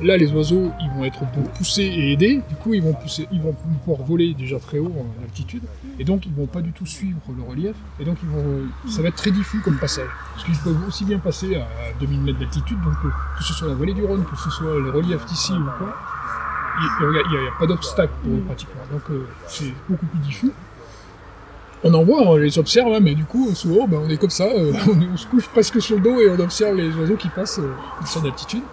là 0.01 0.17
les 0.17 0.31
oiseaux 0.31 0.71
ils 0.81 0.89
vont 0.91 1.05
être 1.05 1.19
poussés 1.57 1.83
et 1.83 2.13
aidés, 2.13 2.41
du 2.49 2.55
coup 2.55 2.73
ils 2.73 2.81
vont, 2.81 2.93
pousser, 2.93 3.27
ils 3.31 3.41
vont 3.41 3.53
pouvoir 3.83 4.05
voler 4.07 4.33
déjà 4.33 4.59
très 4.59 4.79
haut 4.79 4.93
en 4.97 5.23
altitude, 5.23 5.63
et 5.99 6.03
donc 6.03 6.25
ils 6.25 6.33
vont 6.33 6.45
pas 6.45 6.61
du 6.61 6.71
tout 6.71 6.85
suivre 6.85 7.19
le 7.35 7.43
relief, 7.43 7.75
et 7.99 8.05
donc 8.05 8.17
ils 8.23 8.29
vont, 8.29 8.67
ça 8.89 9.01
va 9.01 9.09
être 9.09 9.15
très 9.15 9.31
diffus 9.31 9.59
comme 9.61 9.77
passage. 9.77 10.09
Parce 10.33 10.45
qu'ils 10.45 10.57
peuvent 10.57 10.87
aussi 10.87 11.05
bien 11.05 11.19
passer 11.19 11.55
à 11.55 11.67
2000 11.99 12.21
mètres 12.21 12.39
d'altitude, 12.39 12.77
donc 12.81 12.95
euh, 13.05 13.09
que 13.37 13.43
ce 13.43 13.53
soit 13.53 13.67
la 13.67 13.75
vallée 13.75 13.93
du 13.93 14.03
Rhône, 14.03 14.23
que 14.25 14.37
ce 14.37 14.49
soit 14.49 14.79
le 14.79 14.89
relief 14.91 15.25
d'ici 15.25 15.53
ou 15.53 15.65
quoi, 15.77 15.95
il 17.01 17.09
n'y 17.09 17.47
a, 17.47 17.51
pas 17.57 17.65
d'obstacle 17.65 18.13
pour 18.23 18.33
eux 18.33 18.41
pratiquement, 18.41 18.81
donc 18.91 19.01
euh, 19.09 19.27
c'est 19.47 19.73
beaucoup 19.89 20.05
plus 20.05 20.19
diffus. 20.19 20.51
On 21.83 21.93
en 21.93 22.03
voit, 22.03 22.23
on 22.23 22.35
les 22.37 22.57
observe, 22.57 22.91
hein, 22.91 22.99
mais 22.99 23.13
du 23.13 23.23
coup, 23.23 23.53
souvent, 23.53 23.87
on 23.91 24.09
est 24.09 24.17
comme 24.17 24.31
ça, 24.31 24.45
euh, 24.45 24.73
on, 25.13 25.15
se 25.17 25.27
couche 25.27 25.47
presque 25.47 25.79
sur 25.79 25.97
le 25.97 26.01
dos 26.01 26.19
et 26.19 26.29
on 26.29 26.39
observe 26.39 26.75
les 26.75 26.91
oiseaux 26.95 27.15
qui 27.15 27.29
passent 27.29 27.61
qui 28.01 28.11
sont 28.11 28.21
d'altitude. 28.21 28.63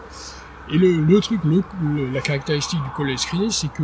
Et 0.71 0.79
le, 0.79 1.21
truc, 1.21 1.41
la 2.13 2.21
caractéristique 2.21 2.83
du 2.83 2.91
col 2.91 3.11
escriné, 3.11 3.51
c'est 3.51 3.73
que, 3.73 3.83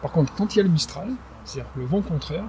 par 0.00 0.12
contre, 0.12 0.32
quand 0.34 0.54
il 0.54 0.58
y 0.58 0.60
a 0.60 0.64
le 0.64 0.68
Mistral, 0.68 1.08
c'est-à-dire 1.44 1.70
le 1.76 1.84
vent 1.84 2.00
contraire, 2.00 2.44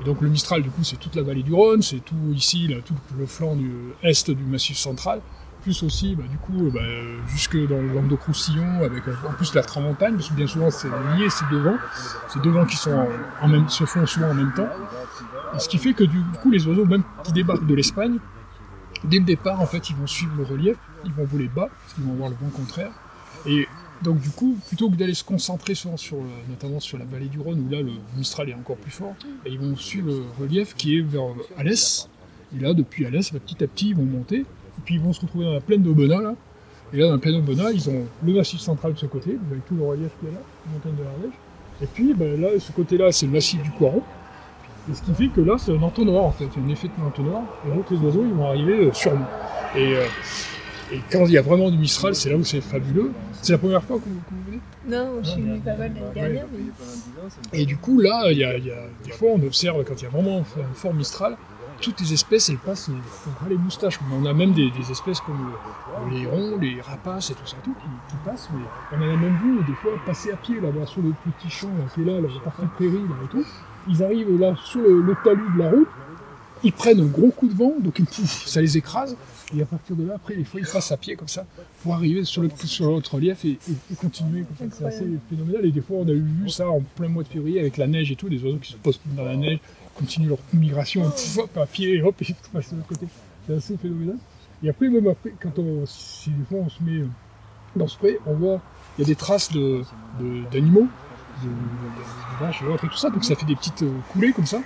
et 0.00 0.04
donc 0.04 0.22
le 0.22 0.28
Mistral, 0.28 0.62
du 0.62 0.70
coup, 0.70 0.82
c'est 0.82 0.96
toute 0.96 1.14
la 1.16 1.22
vallée 1.22 1.42
du 1.42 1.52
Rhône, 1.52 1.82
c'est 1.82 2.00
tout 2.00 2.32
ici, 2.34 2.68
là, 2.68 2.76
tout 2.84 2.94
le 3.18 3.26
flanc 3.26 3.56
est 4.02 4.30
du 4.30 4.44
Massif 4.44 4.78
central, 4.78 5.20
plus 5.60 5.82
aussi, 5.82 6.14
bah, 6.16 6.24
du 6.28 6.38
coup, 6.38 6.70
bah, 6.72 6.80
jusque 7.28 7.56
dans 7.68 7.76
le 7.76 7.92
Languedoc-Roussillon, 7.92 8.82
avec 8.82 9.06
euh, 9.06 9.14
en 9.28 9.32
plus 9.32 9.54
la 9.54 9.62
Tramontagne, 9.62 10.14
parce 10.14 10.30
que 10.30 10.34
bien 10.34 10.46
souvent 10.46 10.70
c'est 10.70 10.88
lié 10.88 11.28
ces 11.28 11.44
deux 11.50 11.60
vents, 11.60 11.76
ces 12.28 12.40
deux 12.40 12.50
vents 12.50 12.64
qui 12.64 12.76
se 12.76 12.88
font 13.84 14.06
souvent 14.06 14.30
en 14.30 14.34
même 14.34 14.52
temps. 14.54 14.68
Ce 15.58 15.68
qui 15.68 15.78
fait 15.78 15.92
que 15.92 16.04
du 16.04 16.22
coup, 16.40 16.50
les 16.50 16.66
oiseaux, 16.66 16.86
même 16.86 17.02
qui 17.24 17.32
débarquent 17.32 17.66
de 17.66 17.74
l'Espagne, 17.74 18.18
dès 19.04 19.18
le 19.18 19.24
départ, 19.24 19.60
en 19.60 19.66
fait, 19.66 19.90
ils 19.90 19.96
vont 19.96 20.06
suivre 20.06 20.32
le 20.38 20.44
relief, 20.44 20.76
ils 21.04 21.12
vont 21.12 21.24
voler 21.24 21.48
bas, 21.48 21.68
parce 21.68 21.94
qu'ils 21.94 22.04
vont 22.04 22.14
avoir 22.14 22.30
le 22.30 22.36
vent 22.36 22.50
contraire. 22.54 22.90
Et 23.46 23.66
donc, 24.02 24.20
du 24.20 24.30
coup, 24.30 24.56
plutôt 24.66 24.88
que 24.88 24.96
d'aller 24.96 25.14
se 25.14 25.24
concentrer 25.24 25.74
sur, 25.74 25.98
sur, 25.98 26.16
euh, 26.16 26.26
notamment 26.48 26.80
sur 26.80 26.98
la 26.98 27.04
vallée 27.04 27.28
du 27.28 27.38
Rhône, 27.38 27.66
où 27.66 27.70
là, 27.70 27.82
le 27.82 27.92
Mistral 28.16 28.48
est 28.48 28.54
encore 28.54 28.76
plus 28.76 28.90
fort, 28.90 29.14
et 29.44 29.50
ils 29.50 29.58
vont 29.58 29.76
suivre 29.76 30.08
le 30.08 30.22
relief 30.40 30.74
qui 30.74 30.96
est 30.96 31.00
vers 31.02 31.22
euh, 31.22 31.58
Alès. 31.58 32.08
Et 32.56 32.60
là, 32.60 32.72
depuis 32.72 33.04
Alès, 33.04 33.32
bah, 33.32 33.38
petit 33.44 33.62
à 33.62 33.66
petit, 33.66 33.90
ils 33.90 33.96
vont 33.96 34.04
monter, 34.04 34.38
et 34.38 34.82
puis 34.84 34.94
ils 34.94 35.00
vont 35.00 35.12
se 35.12 35.20
retrouver 35.20 35.44
dans 35.44 35.52
la 35.52 35.60
plaine 35.60 35.82
d'Aubenas, 35.82 36.22
là. 36.22 36.34
Et 36.92 36.96
là, 36.96 37.06
dans 37.06 37.12
la 37.12 37.18
plaine 37.18 37.40
d'Aubenas, 37.40 37.70
ils 37.72 37.88
ont 37.90 38.06
le 38.24 38.32
massif 38.32 38.60
central 38.60 38.94
de 38.94 38.98
ce 38.98 39.06
côté, 39.06 39.36
avec 39.50 39.66
tout 39.66 39.74
le 39.74 39.84
relief 39.84 40.10
qu'il 40.18 40.28
y 40.28 40.32
a 40.32 40.34
là, 40.34 40.40
la 40.66 40.72
montagne 40.72 40.94
de 40.98 41.04
l'Ardèche. 41.04 41.38
Et 41.82 41.86
puis, 41.86 42.14
bah, 42.14 42.24
là, 42.38 42.58
ce 42.58 42.72
côté-là, 42.72 43.12
c'est 43.12 43.26
le 43.26 43.32
massif 43.32 43.62
du 43.62 43.70
Coiron. 43.70 44.02
Et 44.90 44.94
ce 44.94 45.02
qui 45.02 45.12
fait 45.12 45.28
que 45.28 45.42
là, 45.42 45.56
c'est 45.58 45.76
un 45.76 45.82
entonnoir 45.82 46.24
en 46.24 46.32
fait, 46.32 46.48
un 46.56 46.68
effet 46.70 46.88
de 46.88 47.04
entonnoir, 47.04 47.42
et 47.66 47.74
donc 47.74 47.90
les 47.90 47.98
oiseaux 47.98 48.24
ils 48.24 48.32
vont 48.32 48.46
arriver 48.46 48.86
euh, 48.86 48.92
sur 48.94 49.12
nous. 49.12 49.26
Et, 49.76 49.94
et 50.92 51.00
quand 51.10 51.26
il 51.26 51.32
y 51.32 51.38
a 51.38 51.42
vraiment 51.42 51.70
du 51.70 51.78
Mistral, 51.78 52.14
c'est 52.14 52.30
là 52.30 52.36
où 52.36 52.44
c'est 52.44 52.60
fabuleux. 52.60 53.12
C'est 53.42 53.52
la 53.52 53.58
première 53.58 53.82
fois 53.82 53.98
que 53.98 54.04
vous, 54.04 54.20
que 54.20 54.30
vous 54.30 54.42
venez 54.46 54.60
Non, 54.88 55.20
je 55.22 55.28
suis 55.30 55.40
venue 55.42 55.60
pas 55.60 55.76
mal 55.76 55.92
l'année 55.94 56.00
dernière, 56.14 56.46
mais 56.52 57.58
Et 57.60 57.64
du 57.66 57.76
coup, 57.76 57.98
là, 58.00 58.30
il 58.30 58.38
y 58.38 58.44
a, 58.44 58.56
il 58.56 58.66
y 58.66 58.70
a- 58.70 58.86
des 59.04 59.12
fois, 59.12 59.30
on 59.34 59.42
observe 59.42 59.82
quand 59.84 59.94
il 60.00 60.04
y 60.04 60.06
a 60.06 60.10
vraiment 60.10 60.38
un 60.40 60.74
fort 60.74 60.92
Mistral, 60.94 61.36
toutes 61.80 61.98
les 62.00 62.12
espèces, 62.12 62.50
elles 62.50 62.58
passent, 62.58 62.90
on 62.90 63.30
voit 63.40 63.48
les 63.48 63.56
moustaches. 63.56 63.98
On 64.12 64.26
a 64.26 64.34
même 64.34 64.52
des, 64.52 64.70
des 64.70 64.90
espèces 64.90 65.20
comme 65.20 65.38
le, 66.10 66.10
le 66.16 66.22
héron, 66.22 66.58
les 66.60 66.78
rapaces 66.82 67.30
et 67.30 67.34
tout 67.34 67.46
ça, 67.46 67.56
tout, 67.64 67.72
qui, 67.72 67.86
qui 68.10 68.16
passent. 68.24 68.50
Mais 68.52 68.64
on 68.92 69.00
en 69.00 69.14
a 69.14 69.16
même 69.16 69.38
vu 69.42 69.64
des 69.66 69.72
fois 69.74 69.92
passer 70.04 70.30
à 70.32 70.36
pied 70.36 70.60
là-bas 70.60 70.84
sur 70.86 71.00
le 71.00 71.12
petit 71.38 71.48
champ 71.50 71.68
là, 71.68 71.84
qui 71.94 72.02
est 72.02 72.04
là, 72.04 72.20
la 72.20 72.28
partie 72.44 72.66
prairie 72.76 72.92
là 73.08 73.16
et 73.24 73.28
tout. 73.28 73.44
Ils 73.88 74.02
arrivent 74.04 74.38
là 74.38 74.54
sur 74.62 74.80
le, 74.82 75.00
le 75.00 75.16
talus 75.24 75.48
de 75.54 75.58
la 75.58 75.70
route, 75.70 75.88
ils 76.64 76.72
prennent 76.72 77.00
un 77.00 77.06
gros 77.06 77.30
coup 77.30 77.48
de 77.48 77.54
vent, 77.54 77.74
donc 77.80 77.98
ils- 77.98 78.04
pouf, 78.04 78.46
ça 78.46 78.60
les 78.60 78.76
écrase. 78.76 79.16
Et 79.56 79.62
à 79.62 79.64
partir 79.66 79.96
de 79.96 80.04
là, 80.06 80.14
après, 80.16 80.36
des 80.36 80.44
fois, 80.44 80.60
ils 80.60 80.66
passent 80.66 80.92
à 80.92 80.96
pied 80.96 81.16
comme 81.16 81.26
ça 81.28 81.44
pour 81.82 81.94
arriver 81.94 82.24
sur 82.24 82.42
l'autre 82.42 83.14
relief 83.14 83.44
et, 83.44 83.48
et- 83.50 83.58
et 83.92 83.94
continuer. 83.96 84.44
comme 84.58 84.70
ça. 84.70 84.76
C'est 84.78 84.84
assez 84.86 85.06
phénoménal. 85.28 85.64
Et 85.66 85.72
des 85.72 85.80
fois, 85.80 85.98
on 86.00 86.08
a 86.08 86.12
eu 86.12 86.20
vu 86.22 86.48
ça 86.48 86.68
en 86.68 86.80
plein 86.80 87.08
mois 87.08 87.22
de 87.24 87.28
février 87.28 87.58
avec 87.60 87.76
la 87.76 87.86
neige 87.88 88.12
et 88.12 88.16
tout, 88.16 88.28
des 88.28 88.42
oiseaux 88.44 88.58
qui 88.58 88.72
se 88.72 88.76
posent 88.76 89.00
dans 89.16 89.24
la 89.24 89.34
neige, 89.36 89.58
continuent 89.96 90.28
leur 90.28 90.38
migration, 90.54 91.02
pouf, 91.02 91.38
hop, 91.38 91.56
à 91.58 91.66
pied, 91.66 92.00
hop, 92.02 92.14
et 92.22 92.26
ils 92.28 92.34
passent 92.52 92.70
de 92.70 92.76
l'autre 92.76 92.88
côté. 92.88 93.06
C'est 93.46 93.54
assez 93.54 93.76
phénoménal. 93.76 94.16
Et 94.62 94.68
après, 94.68 94.88
même 94.88 95.08
après, 95.08 95.32
quand 95.42 95.58
on, 95.58 95.84
si 95.86 96.30
des 96.30 96.44
fois 96.44 96.58
on 96.58 96.68
se 96.68 96.82
met 96.82 96.98
euh, 97.00 97.06
dans 97.74 97.88
ce 97.88 97.96
pré, 97.96 98.18
on 98.26 98.34
voit, 98.34 98.60
il 98.98 99.02
y 99.02 99.04
a 99.04 99.06
des 99.08 99.14
traces 99.16 99.50
de- 99.50 99.82
d'animaux, 100.52 100.86
de, 101.42 101.48
de- 101.48 101.52
de 101.52 102.44
vaches 102.44 102.62
et 102.62 102.66
autres 102.66 102.84
et 102.84 102.88
tout 102.88 102.96
ça, 102.98 103.08
donc 103.10 103.24
ça 103.24 103.34
fait 103.34 103.46
des 103.46 103.56
petites 103.56 103.82
euh, 103.82 103.90
coulées 104.12 104.32
comme 104.32 104.46
ça. 104.46 104.60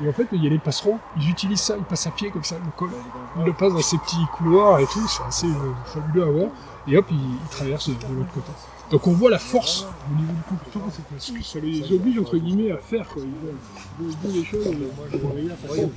Et 0.00 0.08
en 0.08 0.12
fait, 0.12 0.26
il 0.32 0.42
y 0.42 0.46
a 0.46 0.50
les 0.50 0.58
passereaux, 0.58 0.98
ils 1.16 1.30
utilisent 1.30 1.60
ça, 1.60 1.76
ils 1.76 1.84
passent 1.84 2.06
à 2.06 2.10
pied 2.10 2.30
comme 2.30 2.44
ça, 2.44 2.56
le 2.56 2.70
col. 2.76 2.90
Ils 3.38 3.44
le 3.44 3.52
passent 3.52 3.74
dans 3.74 3.82
ces 3.82 3.98
petits 3.98 4.24
couloirs 4.32 4.78
et 4.80 4.86
tout, 4.86 5.06
c'est 5.08 5.22
assez 5.24 5.46
euh, 5.46 5.72
fabuleux 5.84 6.22
à 6.22 6.30
voir. 6.30 6.50
Et 6.88 6.96
hop, 6.96 7.06
ils, 7.10 7.16
ils 7.16 7.48
traversent 7.50 7.88
de 7.90 7.94
l'autre 7.94 8.32
côté. 8.32 8.50
Donc 8.90 9.06
on 9.06 9.12
voit 9.12 9.30
la 9.30 9.38
force 9.38 9.86
au 10.10 10.20
niveau 10.20 10.32
du 10.32 10.42
comportement, 10.42 10.88
c'est 10.90 11.04
parce 11.04 11.30
que 11.30 11.42
ça 11.42 11.58
les 11.60 11.92
oblige 11.92 12.18
entre 12.18 12.36
guillemets 12.36 12.72
à 12.72 12.78
faire 12.78 13.08
quoi. 13.08 13.22
Ils 13.22 14.06
voient 14.06 14.32
les 14.32 14.44
choses, 14.44 14.66
ils 15.12 15.18
vont 15.18 15.30
arriver 15.30 15.52
à 15.52 15.56
faire 15.56 15.88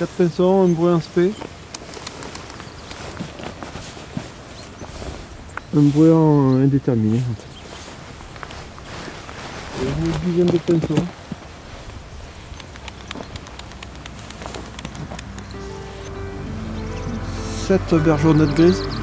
ça. 0.00 0.06
Pinson 0.06 0.08
12. 0.08 0.08
Quatre 0.08 0.10
pinsons, 0.16 0.64
un 0.64 0.68
bruit 0.68 1.02
spé. 1.02 1.32
Un 5.76 5.82
bruit 5.82 6.10
en 6.10 6.62
indéterminé. 6.62 7.18
en 7.18 7.34
fait. 7.34 7.46
Et 9.82 9.86
une 9.86 10.32
dizaine 10.32 10.46
de 10.46 10.58
pinsons. 10.58 11.06
7 17.68 17.94
bergeronnettes 18.02 18.54
grises. 18.54 18.99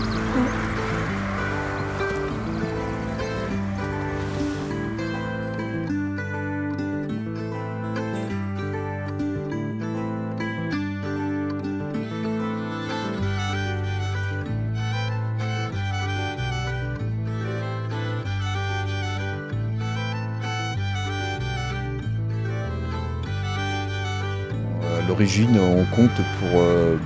L'origine, 25.46 25.60
on 25.60 25.96
compte 25.96 26.12
pour. 26.40 26.62
euh, 26.62 26.98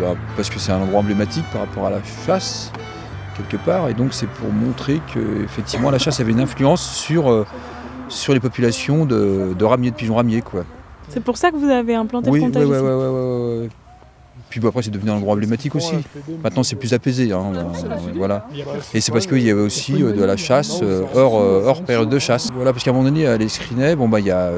bah, 0.00 0.14
parce 0.36 0.48
que 0.50 0.58
c'est 0.58 0.72
un 0.72 0.80
endroit 0.80 1.00
emblématique 1.00 1.44
par 1.52 1.62
rapport 1.62 1.86
à 1.86 1.90
la 1.90 1.98
chasse, 2.26 2.72
quelque 3.36 3.56
part, 3.62 3.88
et 3.88 3.94
donc 3.94 4.14
c'est 4.14 4.26
pour 4.26 4.50
montrer 4.50 5.00
que 5.14 5.42
effectivement 5.44 5.90
la 5.90 5.98
chasse 5.98 6.18
avait 6.20 6.32
une 6.32 6.40
influence 6.40 6.82
sur, 6.96 7.30
euh, 7.30 7.46
sur 8.08 8.32
les 8.32 8.40
populations 8.40 9.04
de, 9.04 9.54
de 9.56 9.64
ramiers, 9.64 9.90
de 9.90 9.96
pigeons 9.96 10.14
ramiers. 10.14 10.40
Quoi. 10.42 10.64
C'est 11.08 11.22
pour 11.22 11.36
ça 11.36 11.50
que 11.50 11.56
vous 11.56 11.68
avez 11.68 11.94
implanté 11.94 12.30
Oui, 12.30 12.40
le 12.40 12.46
comptage 12.46 12.64
ouais, 12.66 12.76
ici 12.76 12.84
ouais, 12.84 12.90
ouais, 12.90 13.08
ouais, 13.08 13.58
ouais. 13.60 13.68
Puis 14.60 14.68
après, 14.68 14.82
c'est 14.82 14.90
devenu 14.90 15.10
un 15.10 15.14
endroit 15.14 15.32
emblématique 15.34 15.74
aussi. 15.74 15.94
Maintenant, 16.42 16.62
c'est 16.62 16.76
plus 16.76 16.92
apaisé. 16.92 17.32
hein, 17.32 17.52
voilà. 18.14 18.46
Et 18.94 19.00
c'est 19.00 19.10
parce 19.12 19.26
qu'il 19.26 19.42
y 19.42 19.50
avait 19.50 19.60
aussi 19.62 20.02
euh, 20.02 20.12
de 20.12 20.22
la 20.24 20.36
chasse 20.36 20.80
euh, 20.82 21.02
hors, 21.14 21.40
euh, 21.40 21.64
hors 21.66 21.82
période 21.82 22.08
de 22.08 22.18
chasse. 22.18 22.50
Voilà, 22.54 22.72
parce 22.72 22.84
qu'à 22.84 22.90
un 22.90 22.94
moment 22.94 23.04
donné, 23.04 23.26
à 23.26 23.36
l'Escrinet, 23.38 23.96
bon, 23.96 24.08
bah, 24.08 24.20
il 24.20 24.26
y, 24.26 24.30
a, 24.30 24.50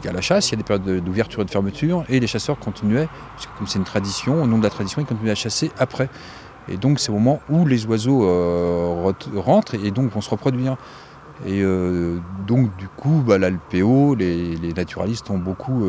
il 0.00 0.04
y 0.06 0.08
a 0.08 0.12
la 0.12 0.20
chasse, 0.20 0.48
il 0.48 0.52
y 0.52 0.54
a 0.54 0.58
des 0.58 0.62
périodes 0.62 0.84
de- 0.84 1.00
d'ouverture 1.00 1.42
et 1.42 1.44
de 1.44 1.50
fermeture, 1.50 2.04
et 2.08 2.20
les 2.20 2.26
chasseurs 2.26 2.58
continuaient, 2.58 3.08
parce 3.34 3.46
que 3.46 3.58
comme 3.58 3.66
c'est 3.66 3.78
une 3.78 3.84
tradition, 3.84 4.42
au 4.42 4.46
nom 4.46 4.58
de 4.58 4.62
la 4.62 4.70
tradition, 4.70 5.00
ils 5.02 5.06
continuaient 5.06 5.32
à 5.32 5.36
chasser 5.36 5.70
après. 5.78 6.08
Et 6.68 6.76
donc, 6.76 7.00
c'est 7.00 7.10
au 7.10 7.14
moment 7.14 7.40
où 7.50 7.66
les 7.66 7.84
oiseaux 7.86 8.20
rentrent 9.36 9.74
et 9.74 9.90
donc 9.90 10.12
vont 10.12 10.20
se 10.20 10.30
reproduire. 10.30 10.76
Et 11.46 11.62
donc, 12.46 12.76
du 12.76 12.86
coup, 12.86 13.22
bah, 13.26 13.36
l'Alpéo, 13.38 14.14
les, 14.14 14.54
les 14.56 14.72
naturalistes 14.72 15.28
ont 15.30 15.38
beaucoup, 15.38 15.84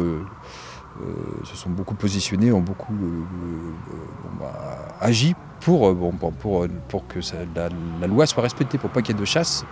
se 1.44 1.56
sont 1.56 1.70
beaucoup 1.70 1.96
positionnés, 1.96 2.52
ont 2.52 2.62
beaucoup 2.62 2.94
euh, 2.94 3.06
euh, 3.06 3.98
bon, 4.24 4.30
bah, 4.40 4.86
agi 5.02 5.36
pour, 5.62 5.90
euh, 5.90 5.94
bon, 5.94 6.12
pour, 6.12 6.68
pour, 6.88 7.08
que 7.08 7.22
ça- 7.22 7.38
la, 7.56 7.70
la 8.00 8.08
loi 8.08 8.26
soit 8.26 8.44
respectée, 8.44 8.78
pour 8.78 8.90
pas 8.90 9.02
qu'il 9.02 9.16
y 9.16 9.18
ait 9.18 9.22
de 9.22 9.26
chasse 9.26 9.66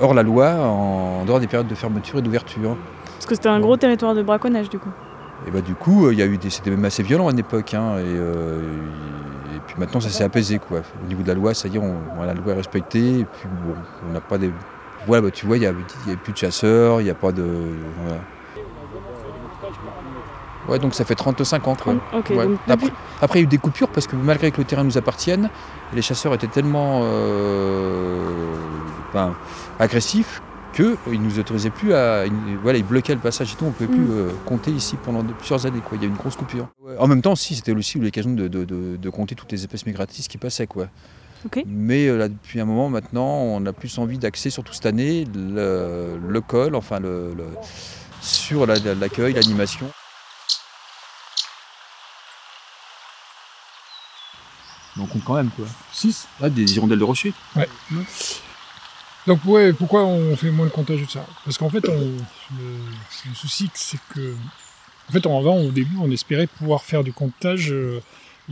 hors 0.00 0.14
la 0.14 0.22
loi, 0.22 0.54
en 0.54 1.24
dehors 1.24 1.40
des 1.40 1.46
périodes 1.46 1.68
de 1.68 1.74
fermeture 1.74 2.18
et 2.18 2.22
d'ouverture. 2.22 2.76
Parce 3.14 3.26
que 3.26 3.34
c'était 3.34 3.48
un 3.48 3.60
gros 3.60 3.76
territoire 3.76 4.14
de 4.14 4.22
braconnage 4.22 4.68
du 4.68 4.78
coup. 4.78 4.90
Et 5.46 5.50
bah 5.50 5.60
du 5.60 5.74
coup, 5.74 6.06
euh, 6.06 6.12
il 6.12 6.18
y 6.18 6.22
a 6.22 6.26
eu 6.26 6.38
des, 6.38 6.50
c'était 6.50 6.70
même 6.70 6.84
assez 6.84 7.02
violent 7.02 7.28
à 7.28 7.32
une 7.32 7.38
époque, 7.38 7.74
hein, 7.74 7.98
et, 7.98 8.02
euh, 8.04 8.60
et 9.54 9.60
puis 9.66 9.76
maintenant 9.78 10.00
ça 10.00 10.08
s'est 10.08 10.24
apaisé 10.24 10.58
quoi. 10.58 10.80
Au 11.02 11.06
niveau 11.06 11.22
de 11.22 11.28
la 11.28 11.34
loi, 11.34 11.52
ça 11.54 11.68
y 11.68 11.76
est, 11.76 11.78
on, 11.78 12.22
la 12.22 12.34
loi 12.34 12.52
est 12.52 12.56
respectée, 12.56 13.20
et 13.20 13.24
puis 13.24 13.48
bon, 13.66 13.74
on 14.08 14.12
n'a 14.12 14.20
pas 14.20 14.38
des, 14.38 14.50
voilà, 15.06 15.22
bah, 15.22 15.30
tu 15.30 15.46
vois, 15.46 15.56
il 15.58 15.60
n'y 15.60 15.66
a, 15.66 15.72
plus 16.22 16.32
de 16.32 16.38
chasseurs, 16.38 17.00
il 17.00 17.04
n'y 17.04 17.10
a 17.10 17.14
pas 17.14 17.32
de, 17.32 17.44
voilà. 18.02 18.20
Ouais, 20.68 20.78
donc 20.78 20.94
ça 20.94 21.04
fait 21.04 21.14
35 21.14 21.68
ans. 21.68 21.74
Quoi. 21.76 21.94
30, 22.10 22.20
ok, 22.30 22.30
Ouais. 22.36 22.44
donc 22.46 22.58
après, 22.68 22.86
depuis- 22.86 22.92
après, 23.20 23.38
il 23.38 23.42
y 23.42 23.44
a 23.44 23.46
eu 23.46 23.48
des 23.48 23.58
coupures 23.58 23.88
parce 23.88 24.06
que 24.06 24.16
malgré 24.16 24.50
que 24.50 24.58
le 24.58 24.64
terrain 24.64 24.84
nous 24.84 24.96
appartienne, 24.96 25.50
les 25.94 26.02
chasseurs 26.02 26.32
étaient 26.34 26.46
tellement 26.46 27.02
euh, 27.04 28.56
ben, 29.12 29.34
agressifs 29.78 30.42
qu'ils 30.74 30.96
ne 31.06 31.16
nous 31.18 31.38
autorisaient 31.38 31.70
plus 31.70 31.92
à. 31.94 32.26
ils- 32.26 32.32
voilà, 32.62 32.78
ils 32.78 32.84
bloquaient 32.84 33.14
le 33.14 33.20
passage 33.20 33.52
et 33.52 33.56
tout, 33.56 33.64
on 33.64 33.68
ne 33.68 33.72
pouvait 33.72 33.86
plus 33.88 33.98
Mm. 34.04 34.10
euh, 34.10 34.30
compter 34.44 34.70
ici 34.72 34.96
pendant 35.04 35.22
de- 35.22 35.32
plusieurs 35.32 35.64
années. 35.66 35.80
Quoi. 35.80 35.96
Il 35.96 36.00
y 36.02 36.04
a 36.04 36.08
eu 36.08 36.10
une 36.10 36.16
grosse 36.16 36.34
coupure. 36.36 36.66
Ouais, 36.82 36.96
En 36.98 37.06
même 37.06 37.22
temps, 37.22 37.36
si, 37.36 37.54
c'était 37.54 37.72
aussi 37.72 37.98
l'occasion 38.00 38.30
de, 38.32 38.48
de- 38.48 38.64
de- 38.64 38.96
de 38.96 39.10
compter 39.10 39.34
toutes 39.36 39.52
les 39.52 39.60
espèces 39.62 39.86
migratrices 39.86 40.26
qui 40.28 40.38
passaient. 40.38 40.66
Quoi. 40.66 40.86
Mais 41.66 42.06
euh, 42.08 42.16
là, 42.16 42.28
depuis 42.28 42.58
un 42.58 42.64
moment 42.64 42.88
maintenant, 42.88 43.26
on 43.28 43.64
a 43.66 43.72
plus 43.74 43.98
envie 43.98 44.16
d'axer, 44.18 44.48
surtout 44.50 44.72
cette 44.72 44.86
année, 44.86 45.26
le, 45.34 46.16
le 46.26 46.40
col, 46.40 46.74
enfin 46.74 46.98
le, 47.00 47.34
le- 47.36 47.44
sur 48.22 48.66
la- 48.66 48.76
la- 48.76 48.94
l'accueil, 48.94 49.34
l'animation. 49.34 49.86
On 54.98 55.06
compte 55.06 55.24
quand 55.24 55.34
même 55.34 55.50
quoi. 55.50 55.66
6 55.92 56.28
Là, 56.40 56.50
des 56.50 56.76
hirondelles 56.76 56.98
de 56.98 57.04
rocher. 57.04 57.32
Ouais. 57.56 57.68
Donc 59.26 59.44
ouais, 59.46 59.72
pourquoi 59.72 60.04
on 60.04 60.36
fait 60.36 60.50
moins 60.50 60.66
de 60.66 60.70
comptage 60.70 61.00
de 61.00 61.08
ça? 61.10 61.26
Parce 61.44 61.56
qu'en 61.56 61.70
fait, 61.70 61.88
on, 61.88 61.98
le, 61.98 62.76
le 63.28 63.34
souci, 63.34 63.70
c'est 63.74 63.98
que, 64.14 64.34
en 65.08 65.12
fait, 65.12 65.26
en 65.26 65.38
avant, 65.38 65.56
au 65.56 65.70
début, 65.70 65.96
on 66.00 66.10
espérait 66.10 66.46
pouvoir 66.46 66.82
faire 66.82 67.02
du 67.02 67.12
comptage 67.12 67.72
euh, 67.72 68.02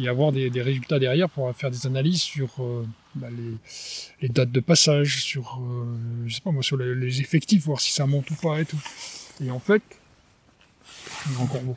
et 0.01 0.09
avoir 0.09 0.33
des, 0.33 0.49
des 0.49 0.63
résultats 0.63 0.99
derrière 0.99 1.29
pour 1.29 1.55
faire 1.55 1.71
des 1.71 1.87
analyses 1.87 2.23
sur 2.23 2.49
euh, 2.61 2.87
bah, 3.15 3.29
les, 3.31 3.55
les 4.23 4.29
dates 4.31 4.51
de 4.51 4.61
passage, 4.61 5.23
sur, 5.23 5.61
euh, 5.61 5.85
je 6.27 6.35
sais 6.35 6.41
pas 6.41 6.51
moi, 6.53 6.63
sur 6.63 6.79
les, 6.79 6.95
les 6.95 7.21
effectifs, 7.21 7.65
voir 7.65 7.81
si 7.81 7.93
ça 7.93 8.07
monte 8.07 8.31
ou 8.31 8.35
pas 8.37 8.59
et 8.59 8.65
tout. 8.65 8.81
Et 9.45 9.51
en 9.51 9.61
fait, 9.61 9.83
encore 11.41 11.63
beau. 11.63 11.77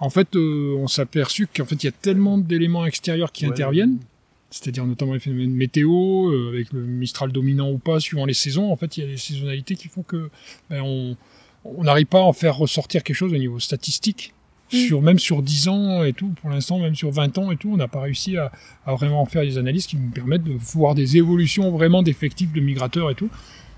En 0.00 0.10
fait, 0.10 0.34
euh, 0.36 0.74
on 0.78 0.86
s'est 0.86 1.02
aperçu 1.02 1.46
qu'en 1.46 1.64
fait, 1.64 1.82
il 1.82 1.86
y 1.86 1.88
a 1.88 1.92
tellement 1.92 2.38
d'éléments 2.38 2.86
extérieurs 2.86 3.32
qui 3.32 3.46
interviennent, 3.46 3.98
c'est-à-dire 4.50 4.86
notamment 4.86 5.14
les 5.14 5.20
phénomènes 5.20 5.52
météo, 5.52 6.30
euh, 6.30 6.48
avec 6.48 6.72
le 6.72 6.80
Mistral 6.80 7.32
dominant 7.32 7.70
ou 7.70 7.78
pas, 7.78 8.00
suivant 8.00 8.24
les 8.24 8.34
saisons. 8.34 8.70
En 8.70 8.76
fait, 8.76 8.96
il 8.96 9.04
y 9.04 9.06
a 9.06 9.10
des 9.10 9.16
saisonnalités 9.16 9.76
qui 9.76 9.88
font 9.88 10.02
que 10.02 10.30
ben, 10.70 10.82
on 10.82 11.16
on 11.76 11.84
n'arrive 11.84 12.06
pas 12.06 12.18
à 12.18 12.22
en 12.22 12.32
faire 12.32 12.56
ressortir 12.56 13.02
quelque 13.02 13.16
chose 13.16 13.32
au 13.32 13.38
niveau 13.38 13.58
statistique. 13.58 14.32
Sur, 14.68 15.00
même 15.00 15.20
sur 15.20 15.42
10 15.42 15.68
ans 15.68 16.02
et 16.02 16.12
tout, 16.12 16.30
pour 16.40 16.50
l'instant, 16.50 16.80
même 16.80 16.96
sur 16.96 17.12
20 17.12 17.38
ans 17.38 17.52
et 17.52 17.56
tout, 17.56 17.70
on 17.72 17.76
n'a 17.76 17.86
pas 17.86 18.00
réussi 18.00 18.36
à, 18.36 18.50
à 18.84 18.94
vraiment 18.94 19.24
faire 19.24 19.42
des 19.42 19.58
analyses 19.58 19.86
qui 19.86 19.96
nous 19.96 20.10
permettent 20.10 20.42
de 20.42 20.54
voir 20.54 20.96
des 20.96 21.16
évolutions 21.16 21.70
vraiment 21.70 22.02
d'effectifs 22.02 22.52
de 22.52 22.60
migrateurs 22.60 23.08
et 23.12 23.14
tout. 23.14 23.30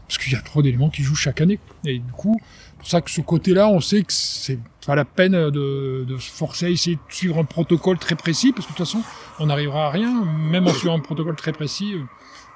Parce 0.07 0.17
qu'il 0.17 0.33
y 0.33 0.37
a 0.37 0.41
trop 0.41 0.63
d'éléments 0.63 0.89
qui 0.89 1.03
jouent 1.03 1.15
chaque 1.15 1.43
année. 1.43 1.59
Et 1.85 1.99
du 1.99 2.13
coup, 2.13 2.41
pour 2.79 2.89
ça 2.89 3.03
que 3.03 3.11
ce 3.11 3.21
côté-là, 3.21 3.69
on 3.69 3.81
sait 3.81 4.03
que 4.03 4.13
c'est 4.15 4.59
pas 4.89 4.95
la 4.95 5.05
peine 5.05 5.51
de, 5.51 6.07
de 6.09 6.17
se 6.17 6.31
forcer 6.31 6.65
à 6.65 6.71
essayer 6.71 6.97
de 6.97 7.13
suivre 7.13 7.39
un 7.39 7.45
protocole 7.45 7.99
très 7.99 8.15
précis, 8.15 8.55
parce 8.55 8.67
que 8.67 8.73
de 8.73 8.77
toute 8.79 8.87
façon, 8.87 9.03
on 9.39 9.45
n'arrivera 9.45 9.89
à 9.89 9.91
rien, 9.91 10.25
même 10.25 10.67
en 10.67 10.73
suivant 10.73 10.97
un 10.97 11.01
protocole 11.01 11.37
très 11.37 11.53
précis, 11.53 11.93
euh, 11.93 12.05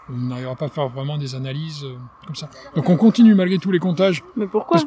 on 0.08 0.16
n'arrivera 0.16 0.56
pas 0.56 0.64
à 0.64 0.68
faire 0.70 0.88
vraiment 0.88 1.18
des 1.18 1.34
analyses 1.34 1.84
euh, 1.84 1.94
comme 2.26 2.34
ça. 2.34 2.48
Donc 2.74 2.88
on 2.88 2.96
continue 2.96 3.34
malgré 3.34 3.58
tous 3.58 3.70
les 3.70 3.78
comptages. 3.78 4.24
Mais 4.34 4.46
pourquoi? 4.46 4.80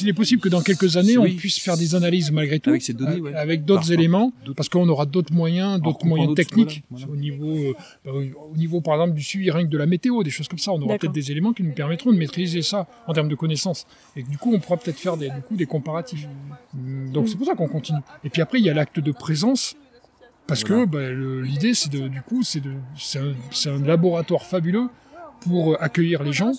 Il 0.00 0.08
est 0.08 0.12
possible 0.12 0.40
que 0.40 0.48
dans 0.48 0.62
quelques 0.62 0.96
années, 0.96 1.16
Oui. 1.18 1.32
on 1.34 1.36
puisse 1.38 1.58
faire 1.58 1.76
des 1.76 1.94
analyses 1.94 2.30
malgré 2.30 2.60
tout, 2.60 2.70
Avec 2.70 2.82
ces 2.82 2.92
données, 2.92 3.20
ouais. 3.20 3.34
avec 3.34 3.64
d'autres 3.64 3.90
éléments, 3.92 4.32
D'autres- 4.44 4.56
parce 4.56 4.68
qu'on 4.68 4.88
aura 4.88 5.04
d'autres 5.06 5.32
moyens, 5.32 5.80
d'autres 5.80 6.06
moyens 6.06 6.28
d'autres- 6.28 6.42
techniques, 6.42 6.82
voilà, 6.90 7.06
au 7.08 7.16
niveau, 7.16 7.48
euh, 7.56 7.72
bah, 8.04 8.12
au- 8.12 8.52
au 8.52 8.56
niveau 8.56 8.80
par 8.80 8.94
exemple 8.94 9.14
du 9.14 9.22
suivi 9.22 9.50
rien 9.50 9.64
que 9.64 9.70
de 9.70 9.78
la 9.78 9.86
météo, 9.86 10.22
des 10.22 10.30
choses 10.30 10.48
comme 10.48 10.58
ça. 10.58 10.70
On 10.72 10.76
aura 10.76 10.86
D'accord. 10.94 10.98
peut-être 11.00 11.12
des 11.12 11.30
éléments 11.30 11.52
qui 11.52 11.62
nous 11.62 11.72
permettront 11.72 12.12
de 12.12 12.16
maîtriser 12.18 12.62
ça 12.62 12.86
en 13.06 13.12
termes 13.12 13.28
de 13.28 13.34
connaissances. 13.34 13.86
Et 14.16 14.22
que, 14.22 14.30
du 14.30 14.38
coup, 14.38 14.52
on 14.54 14.60
pourra 14.60 14.76
peut-être 14.76 14.98
faire 14.98 15.16
des, 15.16 15.28
du 15.28 15.40
coup, 15.42 15.56
des 15.56 15.66
comparatifs. 15.66 16.26
Mm, 16.74 17.10
Donc 17.12 17.28
c'est 17.28 17.36
pour 17.36 17.46
ça 17.46 17.54
qu'on 17.54 17.68
continue. 17.68 18.00
Et 18.24 18.30
puis 18.30 18.42
après, 18.42 18.58
il 18.60 18.64
y 18.64 18.70
a 18.70 18.74
l'acte 18.74 19.00
de 19.00 19.12
présence. 19.12 19.74
Parce 20.46 20.62
que 20.62 20.84
bah, 20.84 21.10
le- 21.10 21.40
l'idée, 21.40 21.72
c'est 21.74 21.90
de, 21.90 22.06
du 22.06 22.20
coup, 22.20 22.42
c'est 22.42 22.60
de, 22.60 22.72
c'est 22.98 23.18
un, 23.18 23.32
c'est 23.50 23.70
un 23.70 23.78
laboratoire 23.82 24.42
fabuleux 24.44 24.88
pour 25.40 25.72
euh, 25.72 25.76
accueillir 25.82 26.22
les 26.22 26.32
gens 26.34 26.52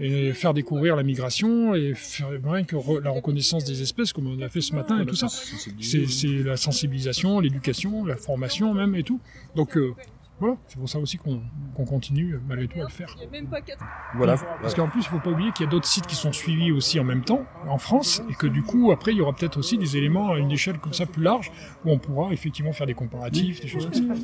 et 0.00 0.32
faire 0.32 0.54
découvrir 0.54 0.94
la 0.96 1.02
migration 1.02 1.74
et 1.74 1.94
faire 1.94 2.28
rien 2.44 2.64
que 2.64 2.76
re- 2.76 3.00
la 3.02 3.10
reconnaissance 3.10 3.64
des 3.64 3.82
espèces 3.82 4.12
comme 4.12 4.26
on 4.28 4.40
a 4.42 4.48
fait 4.48 4.60
ce 4.60 4.74
matin 4.74 5.00
et 5.00 5.06
tout 5.06 5.16
ça. 5.16 5.26
C'est 5.80 6.26
la 6.44 6.56
sensibilisation, 6.56 7.40
l'éducation, 7.40 8.04
la 8.04 8.16
formation 8.16 8.74
même 8.74 8.94
et 8.94 9.02
tout. 9.02 9.20
Donc 9.56 9.76
euh, 9.76 9.94
voilà, 10.40 10.56
c'est 10.68 10.78
pour 10.78 10.88
ça 10.88 11.00
aussi 11.00 11.16
qu'on 11.18 11.40
continue 11.84 12.38
malgré 12.46 12.68
tout 12.68 12.78
à 12.78 12.84
le 12.84 12.88
faire. 12.90 13.12
Voilà. 14.14 14.36
Parce 14.62 14.72
qu'en 14.76 14.88
plus, 14.88 15.00
il 15.00 15.06
faut 15.08 15.18
pas 15.18 15.30
oublier 15.30 15.50
qu'il 15.50 15.66
y 15.66 15.68
a 15.68 15.70
d'autres 15.72 15.88
sites 15.88 16.06
qui 16.06 16.14
sont 16.14 16.32
suivis 16.32 16.70
aussi 16.70 17.00
en 17.00 17.04
même 17.04 17.24
temps 17.24 17.44
en 17.68 17.78
France 17.78 18.22
et 18.30 18.34
que 18.34 18.46
du 18.46 18.62
coup, 18.62 18.92
après, 18.92 19.10
il 19.10 19.18
y 19.18 19.20
aura 19.20 19.32
peut-être 19.34 19.56
aussi 19.58 19.78
des 19.78 19.96
éléments 19.96 20.30
à 20.30 20.38
une 20.38 20.52
échelle 20.52 20.78
comme 20.78 20.92
ça 20.92 21.06
plus 21.06 21.24
large 21.24 21.50
où 21.84 21.90
on 21.90 21.98
pourra 21.98 22.32
effectivement 22.32 22.72
faire 22.72 22.86
des 22.86 22.94
comparatifs, 22.94 23.60
des 23.60 23.66
choses 23.66 23.86
comme 23.86 23.94
ça. 23.94 24.22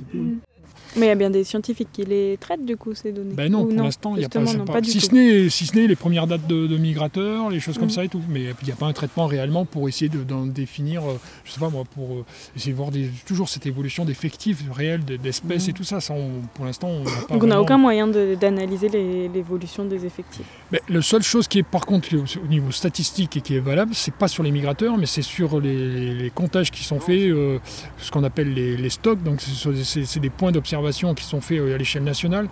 Mais 0.97 1.07
il 1.07 1.09
y 1.09 1.13
a 1.13 1.15
bien 1.17 1.31
des 1.31 1.43
scientifiques 1.45 1.89
qui 1.93 2.05
les 2.05 2.37
traitent 2.39 2.65
du 2.65 2.77
coup 2.77 2.95
ces 2.95 3.11
données. 3.13 3.35
Ben 3.35 3.51
non, 3.51 3.63
Ou 3.63 3.67
pour 3.75 3.83
l'instant, 3.83 4.15
il 4.15 4.21
n'y 4.21 4.25
a 4.25 4.29
pas, 4.29 4.41
non, 4.41 4.65
pas- 4.65 4.83
si, 4.83 5.01
ce 5.01 5.13
n'est, 5.13 5.49
si 5.49 5.67
ce 5.67 5.75
n'est 5.75 5.87
les 5.89 5.97
premières 5.97 6.27
dates 6.29 6.47
de, 6.47 6.67
de 6.67 6.77
migrateurs, 6.77 7.51
les 7.51 7.59
choses 7.61 7.79
comme 7.79 7.87
Mm. 7.89 7.91
ça 7.91 8.05
et 8.05 8.09
tout. 8.09 8.23
Mais 8.29 8.43
il 8.43 8.65
n'y 8.67 8.73
a 8.73 8.77
pas 8.77 8.87
un 8.87 8.93
traitement 8.93 9.27
réellement 9.27 9.65
pour 9.65 9.89
essayer 9.89 10.09
de, 10.09 10.23
d'en 10.23 10.47
définir, 10.47 11.03
euh, 11.03 11.19
je 11.45 11.51
sais 11.53 11.61
pas 11.61 11.69
moi, 11.71 11.83
pour 11.95 12.13
euh, 12.13 12.25
essayer 12.57 12.73
de 12.73 12.77
voir 12.77 12.91
des, 12.91 13.11
toujours 13.27 13.49
cette 13.49 13.67
évolution 13.67 14.05
d'effectifs 14.05 14.63
réels, 14.73 15.05
de- 15.05 15.17
d'espèces 15.17 15.67
Mm. 15.67 15.71
et 15.71 15.73
tout 15.73 15.85
ça. 15.85 16.01
ça 16.01 16.15
on- 16.15 16.43
pour 16.55 16.65
l'instant, 16.65 16.89
on 16.89 17.05
n'a 17.05 17.11
pas 17.29 17.35
Donc 17.35 17.43
on 17.43 17.47
n'a 17.49 17.61
aucun 17.61 17.79
moyen 17.79 18.07
de- 18.07 18.37
d'analyser 18.41 18.89
l'évolution 18.89 19.85
des 19.85 20.05
effectifs. 20.07 20.47
Mais 20.71 20.81
la 20.89 21.03
seule 21.03 21.23
chose 21.23 21.49
qui 21.49 21.59
est 21.59 21.63
par 21.63 21.87
contre 21.87 22.09
au 22.15 22.47
niveau 22.47 22.71
statistique 22.71 23.37
et 23.37 23.41
qui 23.41 23.57
est 23.57 23.61
valable, 23.61 23.95
c'est 23.95 24.15
pas 24.15 24.29
sur 24.29 24.43
les 24.43 24.51
migrateurs, 24.51 24.97
mais 24.97 25.07
c'est 25.07 25.23
sur 25.23 25.61
les, 25.61 26.15
les 26.15 26.31
comptages 26.31 26.71
qui 26.71 26.85
sont 26.85 27.01
faits, 27.01 27.21
euh, 27.31 27.59
ce 27.99 28.11
qu'on 28.11 28.25
appelle 28.25 28.53
les, 28.55 28.77
les 28.77 28.91
stocks. 28.91 29.23
Donc 29.23 29.41
c'est 29.41 30.21
des 30.21 30.31
points 30.31 30.53
d'observation 30.55 31.15
qui 31.15 31.25
sont 31.25 31.41
faits 31.41 31.59
euh, 31.59 31.75
à 31.75 31.79
l'échelle 31.79 32.05
nationale. 32.05 32.49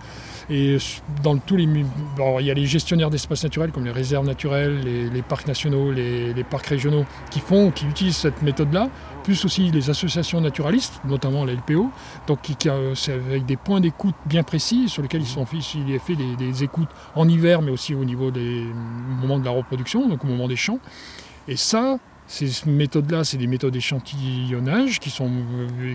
Et 0.49 0.77
dans 1.23 1.37
tous 1.37 1.55
les, 1.55 1.63
il 1.63 2.45
y 2.45 2.51
a 2.51 2.53
les 2.53 2.65
gestionnaires 2.65 3.09
d'espaces 3.09 3.43
naturels 3.43 3.71
comme 3.71 3.85
les 3.85 3.91
réserves 3.91 4.25
naturelles, 4.25 4.79
les, 5.13 5.21
parcs 5.21 5.47
nationaux, 5.47 5.91
les, 5.91 6.43
parcs 6.43 6.67
régionaux 6.67 7.05
qui 7.31 7.39
font, 7.39 7.71
qui 7.71 7.85
utilisent 7.85 8.17
cette 8.17 8.41
méthode-là, 8.41 8.89
plus 9.23 9.45
aussi 9.45 9.71
les 9.71 9.89
associations 9.89 10.41
naturalistes, 10.41 10.99
notamment 11.05 11.45
la 11.45 11.53
LPO, 11.53 11.89
donc 12.27 12.41
qui, 12.41 12.57
c'est 12.95 13.13
avec 13.13 13.45
des 13.45 13.55
points 13.55 13.79
d'écoute 13.79 14.15
bien 14.25 14.43
précis 14.43 14.89
sur 14.89 15.01
lesquels 15.01 15.21
ils 15.21 15.27
sont 15.27 15.45
fait, 15.45 15.59
fait 15.61 16.15
des, 16.15 16.63
écoutes 16.63 16.89
en 17.15 17.27
hiver, 17.27 17.61
mais 17.61 17.71
aussi 17.71 17.95
au 17.95 18.05
niveau 18.05 18.29
des 18.29 18.65
moments 19.21 19.39
de 19.39 19.45
la 19.45 19.51
reproduction, 19.51 20.07
donc 20.07 20.23
au 20.23 20.27
moment 20.27 20.47
des 20.47 20.55
champs. 20.55 20.79
Et 21.47 21.55
ça, 21.55 21.97
ces 22.33 22.69
méthodes-là, 22.69 23.23
c'est 23.23 23.37
des 23.37 23.45
méthodes 23.45 23.73
d'échantillonnage 23.73 24.99
qui, 24.99 25.11
sont, 25.11 25.29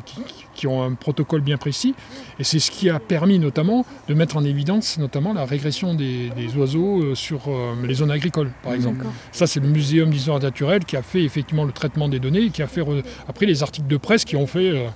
qui, 0.05 0.21
qui, 0.55 0.67
ont 0.69 0.85
un 0.85 0.95
protocole 0.95 1.41
bien 1.41 1.57
précis. 1.57 1.97
Et 2.39 2.45
c'est 2.45 2.61
ce 2.61 2.71
qui 2.71 2.89
a 2.89 3.01
permis 3.01 3.41
notamment 3.41 3.85
de 4.09 4.15
mettre 4.15 4.37
en 4.37 4.45
évidence 4.45 4.99
notamment 4.99 5.33
la 5.33 5.45
régression 5.45 5.95
des, 5.95 6.31
des 6.37 6.57
oiseaux 6.57 7.17
sur 7.17 7.49
euh, 7.49 7.75
les 7.85 7.95
zones 7.95 8.13
agricoles, 8.13 8.53
par 8.63 8.73
exemple. 8.73 9.05
Ça, 9.33 9.49
c'est 9.49 9.59
le 9.59 9.67
Muséum 9.67 10.11
d'histoire 10.11 10.39
naturelle 10.39 10.85
qui 10.85 10.97
a 10.97 11.03
fait 11.03 11.25
effectivement 11.25 11.65
le 11.65 11.73
traitement 11.73 12.09
des 12.09 12.21
données 12.21 12.43
et 12.43 12.51
qui 12.51 12.63
a 12.63 12.69
fait 12.69 12.83
après 13.27 13.47
les 13.47 13.65
articles 13.65 13.89
de 13.89 13.97
presse 13.97 14.25
qui 14.25 14.37
ont 14.37 14.47
fait, 14.47 14.71
euh, 14.71 14.87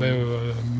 ben, 0.00 0.14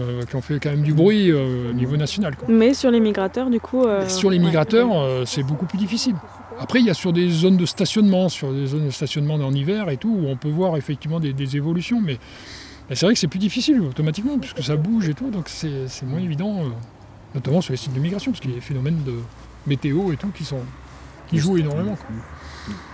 euh, 0.01 0.23
qui 0.23 0.37
ont 0.37 0.41
fait 0.41 0.59
quand 0.59 0.71
même 0.71 0.83
du 0.83 0.95
bruit 0.95 1.33
au 1.33 1.73
niveau 1.75 1.99
national. 1.99 2.35
Quoi. 2.37 2.49
Mais 2.49 2.73
sur 2.73 2.91
les 2.91 3.01
migrateurs, 3.01 3.51
du 3.51 3.61
coup... 3.61 3.85
sur 4.07 4.31
les 4.31 4.39
migrateurs, 4.39 5.27
c'est 5.27 5.43
beaucoup 5.43 5.67
plus 5.67 5.79
difficile. 5.79 6.15
Après, 6.61 6.81
il 6.81 6.87
y 6.87 6.91
a 6.91 6.95
sur 6.95 7.13
des 7.13 7.31
zones 7.31 7.57
de 7.57 7.67
stationnement, 7.67 8.29
sur 8.29 8.53
des 8.53 8.67
zones 8.67 8.87
de 8.87 8.91
stationnement 8.91 9.35
en 9.35 9.53
hiver 9.53 9.91
et 9.91 9.97
tout, 9.97 10.11
où 10.11 10.27
on 10.27 10.37
peut 10.37 10.51
voir 10.51 10.77
effectivement 10.77 11.21
des, 11.21 11.33
des 11.33 11.57
évolutions, 11.57 12.01
mais, 12.01 12.19
c'est 12.91 13.05
vrai 13.05 13.15
que 13.15 13.21
c'est 13.21 13.29
plus 13.29 13.39
difficile 13.39 13.81
automatiquement, 13.83 14.39
puisque 14.39 14.63
ça 14.63 14.77
bouge 14.77 15.09
et 15.09 15.15
tout, 15.15 15.31
donc 15.31 15.49
c'est 15.49 16.03
moins 16.05 16.21
évident, 16.21 16.61
euh, 16.61 16.69
notamment 17.35 17.61
sur 17.61 17.73
les 17.73 17.77
sites 17.77 17.93
de 17.93 18.01
migration, 18.01 18.33
parce 18.33 18.41
qu'il 18.41 18.51
y 18.51 18.55
a 18.55 18.57
des 18.57 18.63
phénomènes 18.63 19.03
de 19.05 19.15
météo 19.67 20.13
et 20.13 20.17
tout 20.17 20.29
qui, 20.29 20.45
sont, 20.45 20.63
qui 21.29 21.39
jouent 21.39 21.59
énormément. 21.59 21.97
Quoi. 21.97 22.17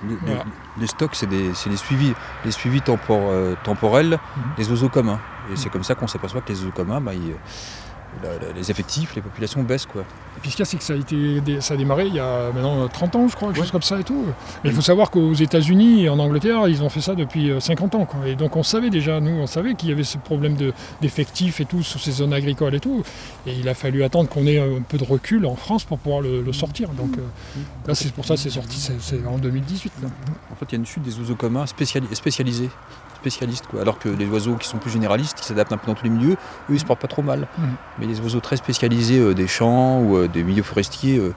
Les, 0.08 0.14
voilà. 0.16 0.44
les, 0.76 0.82
les, 0.82 0.86
stocks, 0.86 1.14
c'est 1.14 1.30
les 1.30 1.76
suivis, 1.76 2.12
les 2.44 2.50
suivis 2.50 2.80
tempor, 2.80 3.20
euh, 3.22 3.54
temporels 3.64 4.10
mm 4.10 4.40
-hmm. 4.40 4.56
des 4.56 4.70
oiseaux 4.70 4.88
communs. 4.88 5.20
Et 5.52 5.56
c'est 5.56 5.70
comme 5.70 5.84
ça 5.84 5.94
qu'on 5.94 6.06
s'aperçoit 6.06 6.42
que 6.42 6.52
les 6.52 6.58
oiseaux 6.60 6.72
communs, 6.72 7.00
bah, 7.00 7.14
ils, 7.14 7.34
les 8.54 8.70
effectifs, 8.70 9.14
les 9.14 9.22
populations 9.22 9.62
baissent. 9.62 9.86
Quoi. 9.86 10.02
Et 10.02 10.40
puis 10.40 10.50
ce 10.50 10.56
qu'il 10.56 10.62
y 10.64 10.66
a, 10.66 10.70
c'est 10.70 10.76
que 10.76 10.84
ça 10.84 10.94
a, 10.94 10.96
été, 10.96 11.60
ça 11.60 11.74
a 11.74 11.76
démarré 11.76 12.06
il 12.06 12.14
y 12.14 12.20
a 12.20 12.50
maintenant 12.52 12.88
30 12.88 13.16
ans, 13.16 13.28
je 13.28 13.36
crois, 13.36 13.48
quelque 13.48 13.58
ouais. 13.58 13.64
chose 13.64 13.72
comme 13.72 13.82
ça 13.82 14.00
et 14.00 14.04
tout. 14.04 14.24
Mais 14.62 14.70
il 14.70 14.76
faut 14.76 14.82
savoir 14.82 15.10
qu'aux 15.10 15.34
États-Unis 15.34 16.04
et 16.04 16.08
en 16.08 16.18
Angleterre, 16.18 16.68
ils 16.68 16.82
ont 16.82 16.88
fait 16.88 17.00
ça 17.00 17.14
depuis 17.14 17.52
50 17.58 17.94
ans. 17.94 18.04
Quoi. 18.04 18.26
Et 18.26 18.34
donc 18.34 18.56
on 18.56 18.62
savait 18.62 18.90
déjà, 18.90 19.20
nous, 19.20 19.32
on 19.32 19.46
savait 19.46 19.74
qu'il 19.74 19.88
y 19.88 19.92
avait 19.92 20.04
ce 20.04 20.18
problème 20.18 20.56
d'effectifs 21.00 21.60
et 21.60 21.64
tout 21.64 21.82
sur 21.82 22.00
ces 22.00 22.12
zones 22.12 22.32
agricoles 22.32 22.74
et 22.74 22.80
tout. 22.80 23.02
Et 23.46 23.54
il 23.54 23.68
a 23.68 23.74
fallu 23.74 24.04
attendre 24.04 24.28
qu'on 24.28 24.46
ait 24.46 24.58
un 24.58 24.82
peu 24.82 24.98
de 24.98 25.04
recul 25.04 25.46
en 25.46 25.56
France 25.56 25.84
pour 25.84 25.98
pouvoir 25.98 26.20
le, 26.20 26.42
le 26.42 26.52
sortir. 26.52 26.88
Donc 26.90 27.16
euh, 27.18 27.22
là, 27.86 27.94
c'est 27.94 28.12
pour 28.12 28.24
ça 28.24 28.34
que 28.34 28.40
c'est 28.40 28.50
sorti 28.50 28.78
c'est 28.78 29.26
en 29.26 29.38
2018. 29.38 29.92
Là. 30.02 30.08
En 30.52 30.56
fait, 30.56 30.66
il 30.70 30.72
y 30.72 30.74
a 30.76 30.78
une 30.78 30.86
chute 30.86 31.02
des 31.02 31.18
oiseaux 31.18 31.34
communs 31.34 31.66
spéciali 31.66 32.06
spécialisés 32.12 32.70
spécialistes. 33.24 33.66
Quoi. 33.66 33.80
Alors 33.80 33.98
que 33.98 34.08
les 34.08 34.26
oiseaux 34.26 34.56
qui 34.56 34.68
sont 34.68 34.78
plus 34.78 34.90
généralistes, 34.90 35.38
qui 35.38 35.44
s'adaptent 35.44 35.72
un 35.72 35.78
peu 35.78 35.86
dans 35.86 35.94
tous 35.94 36.04
les 36.04 36.10
milieux, 36.10 36.32
eux, 36.32 36.74
ils 36.74 36.80
se 36.80 36.84
portent 36.84 37.00
pas 37.00 37.08
trop 37.08 37.22
mal. 37.22 37.40
Mmh. 37.40 37.62
Mais 37.98 38.06
les 38.06 38.20
oiseaux 38.20 38.40
très 38.40 38.56
spécialisés 38.56 39.18
euh, 39.18 39.34
des 39.34 39.46
champs 39.46 40.00
ou 40.00 40.16
euh, 40.16 40.28
des 40.28 40.42
milieux 40.42 40.62
forestiers, 40.62 41.18
euh, 41.18 41.34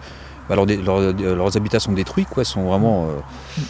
bah, 0.50 0.56
leur, 0.56 0.66
leur, 0.66 1.14
leurs 1.14 1.58
habitats 1.58 1.80
sont 1.80 1.94
détruits, 1.94 2.26
quoi, 2.26 2.44
sont 2.44 2.64
vraiment. 2.64 3.06
Mmh. 3.06 3.62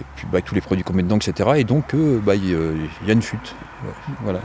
et 0.00 0.04
puis 0.16 0.26
bah, 0.32 0.40
tous 0.42 0.54
les 0.54 0.60
produits 0.60 0.84
qu'on 0.84 0.94
met 0.94 1.02
dedans, 1.02 1.18
etc. 1.18 1.50
Et 1.56 1.64
donc, 1.64 1.94
bah, 2.24 2.34
il 2.34 2.44
y, 2.44 2.52
y, 2.52 3.10
a 3.10 3.12
une 3.12 3.22
chute. 3.22 3.54
Voilà. 4.22 4.40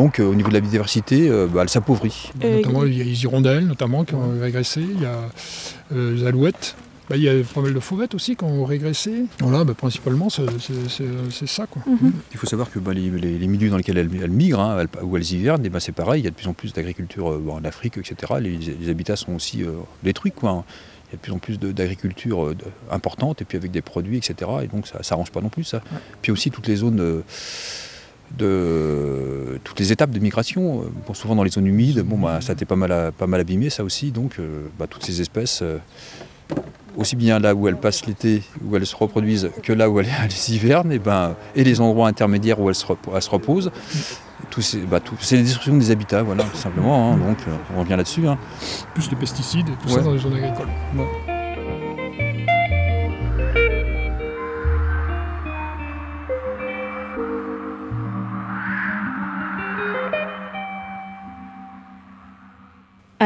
Donc 0.00 0.18
euh, 0.18 0.24
au 0.24 0.34
niveau 0.34 0.48
de 0.48 0.54
la 0.54 0.60
biodiversité, 0.60 1.28
euh, 1.28 1.46
bah, 1.46 1.60
elle 1.62 1.68
s'appauvrit. 1.68 2.30
Notamment 2.42 2.84
il 2.84 2.96
y 2.96 3.02
a 3.02 3.04
les 3.04 3.22
hirondelles 3.22 3.66
notamment 3.66 4.04
qui 4.04 4.14
ont 4.14 4.40
régressé, 4.40 4.80
il 4.80 5.02
y 5.02 5.04
a 5.04 5.28
euh, 5.94 6.14
les 6.14 6.26
alouettes. 6.26 6.74
Bah, 7.10 7.16
il 7.16 7.24
y 7.24 7.28
a 7.28 7.34
pas 7.42 7.60
mal 7.60 7.74
de 7.74 7.80
fauvettes 7.80 8.14
aussi 8.14 8.36
qui 8.36 8.44
ont 8.44 8.64
régressé. 8.64 9.24
Voilà, 9.40 9.64
bah, 9.64 9.74
principalement, 9.74 10.28
c'est 10.30 11.46
ça. 11.46 11.66
Quoi. 11.66 11.82
Mm 11.84 11.96
-hmm. 11.96 12.12
Il 12.32 12.38
faut 12.38 12.46
savoir 12.46 12.70
que 12.70 12.78
bah, 12.78 12.94
les, 12.94 13.10
les, 13.10 13.36
les, 13.36 13.48
milieux 13.48 13.68
dans 13.68 13.76
lesquels 13.76 13.98
elles, 13.98 14.10
elles 14.22 14.30
migrent, 14.30 14.60
hein, 14.60 14.78
elles, 14.80 15.04
où 15.04 15.16
elles 15.16 15.32
hivernent, 15.32 15.68
bah, 15.68 15.80
c'est 15.80 15.96
pareil, 16.02 16.20
il 16.22 16.24
y 16.24 16.28
a 16.28 16.30
de 16.30 16.36
plus 16.36 16.46
en 16.46 16.54
plus 16.54 16.72
d'agriculture 16.72 17.26
euh, 17.32 17.56
en 17.58 17.64
Afrique, 17.64 17.98
etc. 17.98 18.14
Les, 18.40 18.56
les, 18.82 18.88
habitats 18.88 19.16
sont 19.16 19.34
aussi 19.34 19.58
euh, 19.64 19.72
détruits. 20.04 20.32
Quoi, 20.40 20.50
hein. 20.50 20.64
Il 21.06 21.10
y 21.12 21.14
a 21.14 21.16
de 21.16 21.22
plus 21.26 21.32
en 21.32 21.40
plus 21.46 21.58
d'agriculture 21.58 22.38
euh, 22.46 22.54
importante, 22.98 23.36
et 23.42 23.44
puis 23.44 23.56
avec 23.62 23.72
des 23.72 23.82
produits, 23.92 24.18
etc. 24.22 24.32
Et 24.64 24.68
donc 24.68 24.86
ça 24.86 25.00
n'arrange 25.10 25.32
pas 25.32 25.42
non 25.46 25.52
plus 25.56 25.64
ça. 25.64 25.78
Ouais. 25.78 25.98
Puis 26.22 26.30
aussi 26.32 26.48
toutes 26.52 26.68
les 26.72 26.76
zones... 26.76 27.00
Euh, 27.00 27.22
de 28.38 29.58
toutes 29.64 29.80
les 29.80 29.90
étapes 29.92 30.10
de 30.10 30.18
migration. 30.20 30.84
Bon, 31.06 31.14
souvent 31.14 31.34
dans 31.34 31.42
les 31.42 31.50
zones 31.50 31.66
humides, 31.66 32.00
bon, 32.00 32.18
bah, 32.18 32.40
ça 32.40 32.52
a 32.52 32.54
été 32.54 32.64
pas 32.64 32.76
mal, 32.76 33.12
pas 33.12 33.26
mal 33.26 33.40
abîmé, 33.40 33.70
ça 33.70 33.82
aussi. 33.84 34.12
Donc, 34.12 34.38
euh, 34.38 34.66
bah, 34.78 34.86
toutes 34.88 35.04
ces 35.04 35.20
espèces, 35.20 35.60
euh, 35.62 35.78
aussi 36.96 37.16
bien 37.16 37.38
là 37.38 37.54
où 37.54 37.68
elles 37.68 37.76
passent 37.76 38.06
l'été, 38.06 38.42
où 38.64 38.76
elles 38.76 38.86
se 38.86 38.96
reproduisent, 38.96 39.50
que 39.62 39.72
là 39.72 39.88
où 39.88 40.00
elles, 40.00 40.08
elles 40.22 40.54
hivernent, 40.54 40.92
et, 40.92 40.98
ben, 40.98 41.34
et 41.54 41.64
les 41.64 41.80
endroits 41.80 42.08
intermédiaires 42.08 42.60
où 42.60 42.68
elles 42.68 42.74
se, 42.74 42.86
elles 43.14 43.22
se 43.22 43.30
reposent. 43.30 43.70
Bah, 44.88 44.98
c'est 45.20 45.36
la 45.36 45.42
destruction 45.42 45.76
des 45.76 45.90
habitats, 45.90 46.22
voilà, 46.22 46.44
tout 46.44 46.56
simplement. 46.56 47.12
Hein, 47.12 47.18
donc, 47.18 47.38
on 47.76 47.80
revient 47.80 47.96
là-dessus. 47.96 48.26
Hein. 48.26 48.36
Plus 48.94 49.08
les 49.10 49.16
pesticides 49.16 49.68
et 49.68 49.72
tout 49.72 49.88
ouais. 49.88 49.94
ça 49.94 50.00
dans 50.00 50.12
les 50.12 50.18
zones 50.18 50.34
agricoles. 50.34 50.68
Ouais. 50.96 51.29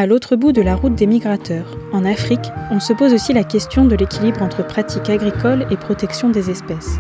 À 0.05 0.07
l'autre 0.07 0.37
bout 0.37 0.53
de 0.53 0.61
la 0.61 0.75
route 0.77 0.95
des 0.95 1.07
migrateurs, 1.07 1.79
en 1.91 2.05
Afrique, 2.05 2.53
on 2.71 2.79
se 2.79 2.93
pose 2.93 3.15
aussi 3.15 3.33
la 3.33 3.43
question 3.43 3.87
de 3.87 3.97
l'équilibre 3.97 4.43
entre 4.43 4.63
pratique 4.63 5.09
agricole 5.09 5.67
et 5.71 5.79
protection 5.79 6.29
des 6.29 6.51
espèces. 6.51 6.99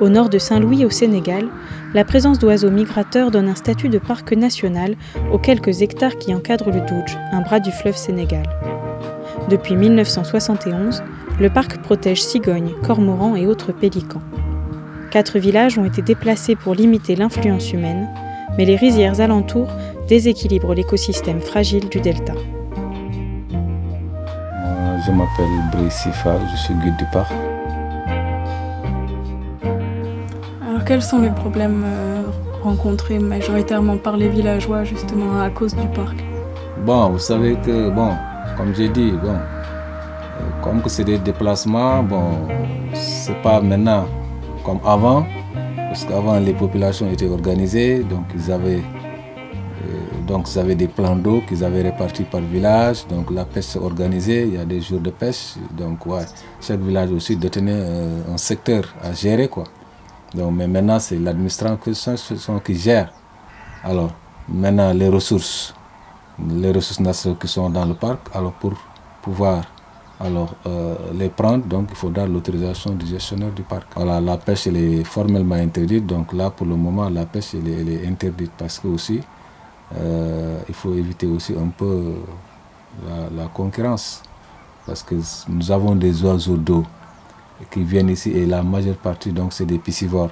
Au 0.00 0.08
nord 0.08 0.30
de 0.30 0.38
Saint-Louis, 0.38 0.86
au 0.86 0.88
Sénégal, 0.88 1.46
la 1.92 2.06
présence 2.06 2.38
d'oiseaux 2.38 2.70
migrateurs 2.70 3.30
donne 3.30 3.50
un 3.50 3.54
statut 3.54 3.90
de 3.90 3.98
parc 3.98 4.32
national 4.32 4.96
aux 5.30 5.36
quelques 5.38 5.82
hectares 5.82 6.16
qui 6.16 6.34
encadrent 6.34 6.70
le 6.70 6.80
Doudj, 6.80 7.18
un 7.32 7.42
bras 7.42 7.60
du 7.60 7.70
fleuve 7.70 7.98
Sénégal. 7.98 8.46
Depuis 9.50 9.76
1971, 9.76 11.02
le 11.38 11.50
parc 11.50 11.82
protège 11.82 12.22
cigognes, 12.22 12.72
cormorans 12.82 13.36
et 13.36 13.46
autres 13.46 13.72
pélicans. 13.72 14.22
Quatre 15.10 15.38
villages 15.38 15.76
ont 15.76 15.84
été 15.84 16.00
déplacés 16.00 16.56
pour 16.56 16.74
limiter 16.74 17.14
l'influence 17.14 17.74
humaine, 17.74 18.08
mais 18.56 18.64
les 18.64 18.76
rizières 18.76 19.20
alentours 19.20 19.68
déséquilibre 20.06 20.74
l'écosystème 20.74 21.40
fragile 21.40 21.88
du 21.88 22.00
delta. 22.00 22.34
Je 25.04 25.12
m'appelle 25.12 25.46
Brice 25.72 25.94
Sifa, 25.94 26.34
je 26.50 26.56
suis 26.56 26.74
guide 26.74 26.96
du 26.96 27.04
parc. 27.12 27.32
Alors 30.68 30.84
quels 30.84 31.02
sont 31.02 31.20
les 31.20 31.30
problèmes 31.30 31.84
euh, 31.86 32.22
rencontrés 32.64 33.20
majoritairement 33.20 33.98
par 33.98 34.16
les 34.16 34.28
villageois 34.28 34.82
justement 34.82 35.40
à 35.40 35.48
cause 35.50 35.76
du 35.76 35.86
parc? 35.88 36.16
Bon, 36.84 37.10
vous 37.10 37.20
savez 37.20 37.54
que, 37.64 37.90
bon, 37.90 38.10
comme 38.56 38.74
j'ai 38.74 38.88
dit, 38.88 39.12
bon, 39.12 39.34
euh, 39.34 40.62
comme 40.62 40.82
que 40.82 40.88
c'est 40.88 41.04
des 41.04 41.18
déplacements, 41.18 42.02
bon, 42.02 42.32
c'est 42.92 43.40
pas 43.42 43.60
maintenant 43.60 44.06
comme 44.64 44.80
avant, 44.84 45.24
parce 45.76 46.04
qu'avant 46.04 46.40
les 46.40 46.52
populations 46.52 47.08
étaient 47.12 47.28
organisées, 47.28 48.02
donc 48.02 48.24
ils 48.34 48.50
avaient 48.50 48.82
donc 50.26 50.48
ils 50.52 50.58
avaient 50.58 50.74
des 50.74 50.88
plans 50.88 51.16
d'eau 51.16 51.42
qu'ils 51.46 51.62
avaient 51.64 51.82
répartis 51.82 52.24
par 52.24 52.40
village. 52.40 53.06
Donc 53.08 53.30
la 53.30 53.44
pêche 53.44 53.66
s'est 53.66 53.78
organisée, 53.78 54.42
il 54.42 54.54
y 54.54 54.58
a 54.58 54.64
des 54.64 54.80
jours 54.80 55.00
de 55.00 55.10
pêche. 55.10 55.54
Donc 55.70 56.04
ouais, 56.06 56.24
chaque 56.60 56.80
village 56.80 57.10
aussi 57.12 57.36
détenait 57.36 57.72
euh, 57.74 58.34
un 58.34 58.36
secteur 58.36 58.84
à 59.02 59.12
gérer. 59.12 59.48
Quoi. 59.48 59.64
Donc, 60.34 60.52
mais 60.52 60.66
maintenant 60.66 60.98
c'est 60.98 61.18
l'administration 61.18 62.58
qui 62.64 62.74
gère. 62.74 63.12
Alors 63.84 64.10
maintenant 64.48 64.92
les 64.92 65.08
ressources, 65.08 65.74
les 66.48 66.72
ressources 66.72 67.00
naturelles 67.00 67.38
qui 67.38 67.48
sont 67.48 67.70
dans 67.70 67.84
le 67.84 67.94
parc, 67.94 68.28
alors 68.34 68.52
pour 68.52 68.72
pouvoir 69.22 69.64
alors, 70.18 70.54
euh, 70.66 70.94
les 71.12 71.28
prendre, 71.28 71.66
donc 71.66 71.88
il 71.90 71.96
faudra 71.96 72.26
l'autorisation 72.26 72.92
du 72.92 73.06
gestionnaire 73.06 73.52
du 73.52 73.62
parc. 73.62 73.88
Voilà, 73.94 74.18
la 74.18 74.38
pêche 74.38 74.66
elle 74.66 74.78
est 74.78 75.04
formellement 75.04 75.56
interdite, 75.56 76.06
donc 76.06 76.32
là 76.32 76.48
pour 76.48 76.66
le 76.66 76.74
moment 76.74 77.10
la 77.10 77.26
pêche 77.26 77.54
est, 77.54 77.58
elle 77.58 77.90
est 77.90 78.06
interdite 78.06 78.52
parce 78.56 78.78
que 78.78 78.88
aussi 78.88 79.20
euh, 79.94 80.58
il 80.68 80.74
faut 80.74 80.94
éviter 80.94 81.26
aussi 81.26 81.52
un 81.52 81.68
peu 81.68 82.14
la, 83.06 83.42
la, 83.42 83.48
concurrence 83.48 84.22
parce 84.84 85.02
que 85.02 85.14
nous 85.48 85.70
avons 85.70 85.94
des 85.94 86.24
oiseaux 86.24 86.56
d'eau 86.56 86.84
qui 87.70 87.84
viennent 87.84 88.08
ici 88.10 88.30
et 88.30 88.46
la 88.46 88.62
majeure 88.62 88.96
partie 88.96 89.30
donc 89.32 89.52
c'est 89.52 89.64
des 89.66 89.78
piscivores. 89.78 90.30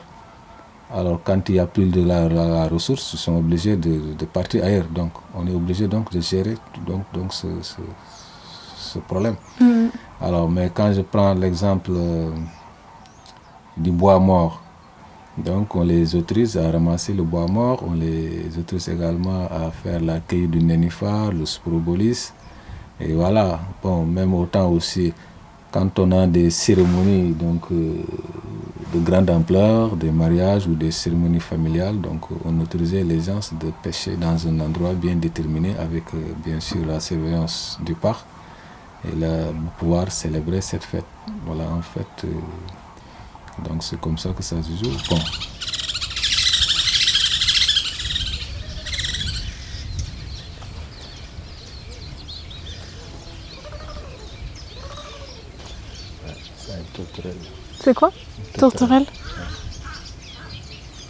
Alors 0.93 1.21
quand 1.25 1.49
il 1.49 1.53
n'y 1.53 1.59
a 1.61 1.67
plus 1.67 1.87
de 1.87 2.03
la, 2.05 2.29
la, 2.29 2.47
la, 2.47 2.69
ressource, 2.69 3.13
ils 3.15 3.19
sont 3.19 3.37
obligés 3.37 3.77
de, 3.77 4.15
de, 4.19 4.25
partir 4.27 4.65
ailleurs. 4.65 4.87
Donc 4.87 5.13
on 5.35 5.47
est 5.47 5.55
obligé 5.55 5.87
donc 5.89 6.13
de 6.13 6.21
gérer 6.21 6.57
donc, 6.87 7.03
donc 7.13 7.33
ce, 7.33 7.47
ce, 7.63 7.81
ce 8.77 8.99
problème. 8.99 9.37
Mmh. 9.61 9.87
Alors 10.21 10.51
mais 10.51 10.71
quand 10.75 10.93
je 10.93 11.03
prends 11.03 11.33
l'exemple 11.35 11.93
euh, 11.95 12.31
du 13.77 13.93
bois 13.93 14.19
mort, 14.19 14.64
Donc 15.37 15.75
on 15.75 15.83
les 15.83 16.15
autorise 16.15 16.57
à 16.57 16.71
ramasser 16.71 17.13
le 17.13 17.25
bois 17.25 17.47
mort, 17.47 17.83
on 17.87 17.95
les 17.95 18.47
autorise 18.59 18.89
également 18.89 19.47
à 19.51 19.71
faire 19.71 20.01
la 20.01 20.21
cueille 20.21 20.47
du 20.47 20.61
nénuphar, 20.61 21.33
le 21.33 21.45
sporobolis. 21.45 22.33
Et 23.01 23.13
voilà, 23.13 23.61
bon, 23.83 24.05
même 24.05 24.33
autant 24.35 24.71
aussi, 24.71 25.13
quand 25.73 25.99
on 25.99 26.13
a 26.13 26.29
des 26.29 26.51
cérémonies 26.51 27.33
donc, 27.33 27.63
euh, 27.73 27.95
de 28.95 29.01
grande 29.01 29.29
ampleur, 29.29 29.97
des 29.97 30.13
mariages 30.13 30.69
ou 30.69 30.75
des 30.77 30.93
cérémonies 30.93 31.41
familiales, 31.41 32.01
donc 32.01 32.21
on 32.45 32.61
autorisait 32.61 33.03
les 33.03 33.21
gens 33.21 33.41
de 33.61 33.73
pêcher 33.83 34.17
dans 34.17 34.47
un 34.47 34.61
endroit 34.61 34.93
bien 34.93 35.17
déterminé 35.17 35.75
avec 35.77 36.05
euh, 36.15 36.19
bien 36.45 36.61
sûr 36.61 36.87
la 36.87 37.01
surveillance 37.01 37.81
du 37.85 37.95
parc 37.95 38.25
et 39.05 39.17
là, 39.19 39.49
pouvoir 39.79 40.13
célébrer 40.13 40.61
cette 40.61 40.85
fête. 40.85 41.05
Voilà, 41.45 41.65
en 41.65 41.83
fait, 41.83 42.25
euh, 42.25 42.29
donc 43.63 43.83
c'est 43.83 44.01
comme 44.01 44.19
ça 44.19 44.31
que 44.31 44.43
ça 44.43 44.63
se 44.63 44.69
joue. 44.69 44.97
Bon. 45.11 45.21
C'est 57.81 57.95
quoi? 57.95 58.11
Tourterelle 58.59 59.07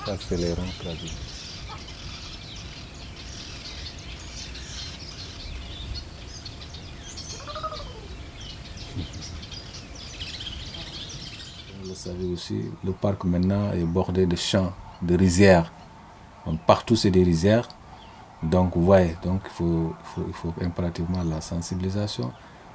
Ça, 0.04 0.16
c'est 0.28 0.36
les 0.36 0.52
rangs 0.54 0.62
traduits. 0.80 1.12
Vous 11.76 11.88
le 11.88 11.93
savez 12.08 12.32
aussi, 12.32 12.60
le 12.84 12.92
parc 12.92 13.24
maintenant 13.24 13.72
est 13.72 13.84
bordé 13.84 14.26
de 14.26 14.36
champs, 14.36 14.72
de 15.02 15.14
rizières. 15.16 15.72
Donc, 16.46 16.60
partout, 16.66 16.96
c'est 16.96 17.10
des 17.10 17.24
rizières. 17.24 17.68
Donc, 18.42 18.76
ouais, 18.76 19.16
donc 19.24 19.40
il 19.46 19.50
faut, 19.50 19.94
il 20.02 20.06
faut, 20.10 20.24
il 20.28 20.34
faut 20.34 20.54
impérativement 20.68 21.22
la 21.22 21.40
sensibilisation. 21.40 22.30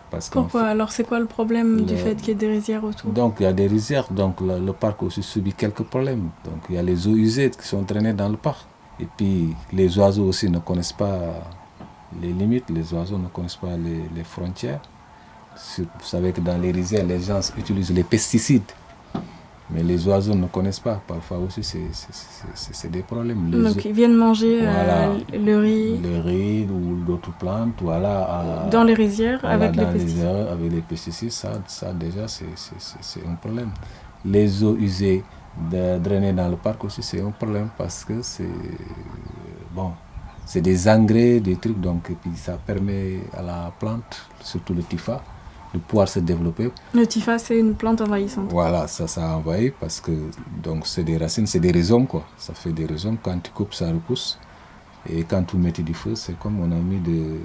Parce 0.10 0.28
Pourquoi? 0.30 0.64
Alors 0.64 0.92
c'est 0.92 1.04
quoi 1.04 1.20
le 1.20 1.28
problème 1.28 1.86
du 1.86 1.96
fait 1.96 2.16
qu'il 2.16 2.30
y 2.30 2.32
ait 2.32 2.36
des 2.36 2.48
rizières 2.48 2.84
autour? 2.84 3.12
Donc 3.12 3.36
il 3.40 3.44
y 3.44 3.46
a 3.46 3.54
des 3.54 3.68
rizières, 3.68 4.08
donc 4.12 4.42
le, 4.42 4.58
le 4.58 4.74
parc 4.74 5.04
aussi 5.04 5.22
subit 5.22 5.54
quelques 5.54 5.84
problèmes. 5.84 6.30
Donc 6.44 6.62
il 6.68 6.76
y 6.76 6.78
a 6.80 6.82
les 6.82 7.08
eaux 7.08 7.16
usées 7.16 7.52
qui 7.52 7.68
sont 7.68 7.84
drainées 7.84 8.14
dans 8.14 8.28
le 8.28 8.38
parc. 8.38 8.66
Et 9.00 9.08
puis 9.16 9.56
les 9.72 10.00
oiseaux 10.00 10.26
aussi 10.26 10.50
ne 10.50 10.58
connaissent 10.58 10.94
pas 10.94 11.20
les 12.20 12.34
limites, 12.34 12.72
les 12.72 12.92
oiseaux 12.92 13.20
ne 13.20 13.28
connaissent 13.28 13.56
pas 13.68 13.78
les, 13.78 14.02
les 14.16 14.24
frontières. 14.24 14.82
Vous 15.78 15.86
savez 16.02 16.32
que 16.32 16.42
dans 16.42 16.58
les 16.58 16.72
rizières, 16.72 17.06
les 17.06 17.20
gens 17.20 17.42
utilisent 17.56 17.92
les 17.92 18.04
pesticides. 18.04 18.72
Mais 19.72 19.84
les 19.84 20.08
oiseaux 20.08 20.34
ne 20.34 20.48
connaissent 20.48 20.80
pas. 20.80 21.00
Parfois 21.06 21.38
aussi, 21.38 21.64
c'est 21.64 22.90
des 22.92 23.04
problèmes. 23.04 23.52
Les 23.52 23.62
Donc 23.64 23.86
ils 23.86 23.94
viennent 23.94 24.16
manger 24.16 24.62
euh, 24.64 25.18
le 25.32 25.58
riz 25.60 25.98
le 26.02 26.20
riz 26.22 26.68
ou 26.72 26.96
d'autres 27.06 27.32
plantes, 27.38 27.80
voilà. 27.82 28.64
à- 28.66 28.70
Dans 28.70 28.84
les 28.84 28.96
rizières 28.96 29.40
voilà, 29.42 29.56
avec 29.66 29.76
les 29.76 29.84
dans 29.86 29.92
pesticides. 29.92 30.18
rizières 30.18 30.52
avec 30.52 30.72
les 30.72 30.82
pesticides, 30.82 31.32
ça, 31.32 31.52
ça 31.68 31.94
déjà 31.94 32.28
c'est 32.28 33.28
un 33.28 33.36
problème. 33.36 33.70
Les 34.26 34.64
eaux 34.64 34.76
usées 34.78 35.24
de, 35.72 36.00
drainées 36.00 36.34
dans 36.34 36.50
le 36.50 36.56
parc 36.56 36.84
aussi 36.86 37.04
c'est 37.04 37.22
un 37.22 37.32
problème 37.32 37.70
parce 37.78 38.04
que 38.06 38.22
c'est 38.22 38.50
bon, 39.76 39.92
c'est 40.46 40.62
des 40.62 40.88
engrais, 40.90 41.40
des 41.40 41.58
trucs 41.58 41.80
donc 41.80 42.10
et 42.10 42.16
puis 42.16 42.32
ça 42.36 42.54
permet 42.54 43.20
à 43.38 43.42
la 43.42 43.72
plante, 43.80 44.28
surtout 44.42 44.74
le 44.74 44.84
tifa, 44.84 45.22
de 45.74 45.80
pouvoir 45.80 46.08
se 46.08 46.20
développer. 46.20 46.72
Le 46.94 47.06
tifa, 47.06 47.38
c'est 47.38 47.60
une 47.60 47.76
plante 47.76 48.02
envahissante. 48.02 48.52
Voilà, 48.52 48.88
ça, 48.88 49.08
ça 49.08 49.36
envahit 49.36 49.74
parce 49.80 50.00
que 50.02 50.12
donc 50.64 50.88
c'est 50.88 51.04
des 51.04 51.18
racines, 51.18 51.46
c'est 51.48 51.60
des 51.60 51.72
rhizomes 51.72 52.08
quoi. 52.08 52.24
Ça 52.38 52.54
fait 52.54 52.72
des 52.72 52.86
rhizomes. 52.86 53.18
Quand 53.22 53.38
tu 53.40 53.52
coupes, 53.52 53.74
ça 53.74 53.88
repousse. 53.88 54.40
Et 55.10 55.24
quand 55.24 55.44
tu 55.44 55.58
mets 55.58 55.72
du 55.72 55.94
feu, 55.94 56.16
c'est 56.16 56.38
comme 56.40 56.60
on 56.60 56.72
a 56.72 56.76
mis 56.76 57.00
de, 57.00 57.38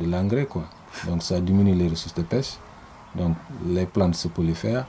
de 0.00 0.10
l'engrais 0.10 0.46
quoi. 0.46 0.64
Donc 1.06 1.22
ça 1.22 1.40
diminue 1.40 1.74
les 1.74 1.88
ressources 1.88 2.14
de 2.14 2.22
pêche. 2.22 2.54
Donc 3.14 3.36
les 3.66 3.86
plantes 3.86 4.14
se 4.14 4.28
prolifèrent. 4.28 4.86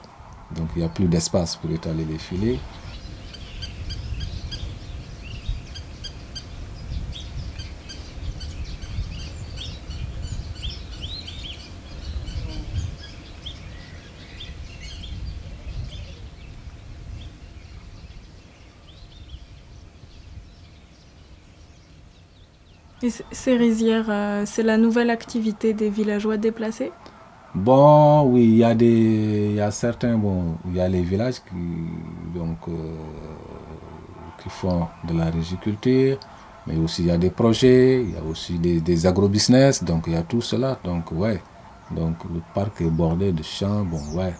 Donc 0.54 0.68
il 0.76 0.80
n'y 0.80 0.84
a 0.84 0.88
plus 0.88 1.06
d'espace 1.06 1.56
pour 1.56 1.70
étaler 1.70 2.04
les 2.04 2.18
filets. 2.18 2.58
Ces 23.10 23.56
rizières, 23.56 24.06
euh, 24.08 24.42
c'est 24.46 24.62
la 24.62 24.76
nouvelle 24.78 25.10
activité 25.10 25.74
des 25.74 25.90
villageois 25.90 26.36
déplacés? 26.36 26.92
Bon, 27.54 28.22
oui, 28.22 28.44
il 28.44 28.56
y 28.56 28.64
a 28.64 28.74
des, 28.74 29.54
y 29.54 29.60
a 29.60 29.70
certains, 29.70 30.18
bon, 30.18 30.58
il 30.66 30.74
y 30.76 30.80
a 30.80 30.88
les 30.88 31.02
villages 31.02 31.40
euh, 31.54 32.96
qui 34.42 34.48
font 34.48 34.88
de 35.04 35.16
la 35.16 35.26
riziculture, 35.26 36.18
mais 36.66 36.76
aussi 36.76 37.02
il 37.02 37.08
y 37.08 37.10
a 37.12 37.18
des 37.18 37.30
projets, 37.30 38.02
il 38.02 38.10
y 38.14 38.16
a 38.16 38.24
aussi 38.24 38.58
des, 38.58 38.80
des 38.80 39.06
agrobusiness, 39.06 39.84
donc 39.84 40.04
il 40.08 40.14
y 40.14 40.16
a 40.16 40.22
tout 40.22 40.40
cela, 40.40 40.78
donc 40.84 41.12
ouais, 41.12 41.40
donc 41.92 42.16
le 42.24 42.40
parc 42.54 42.80
est 42.80 42.90
bordé 42.90 43.32
de 43.32 43.42
champs, 43.42 43.84
bon 43.84 44.02
ouais, 44.14 44.34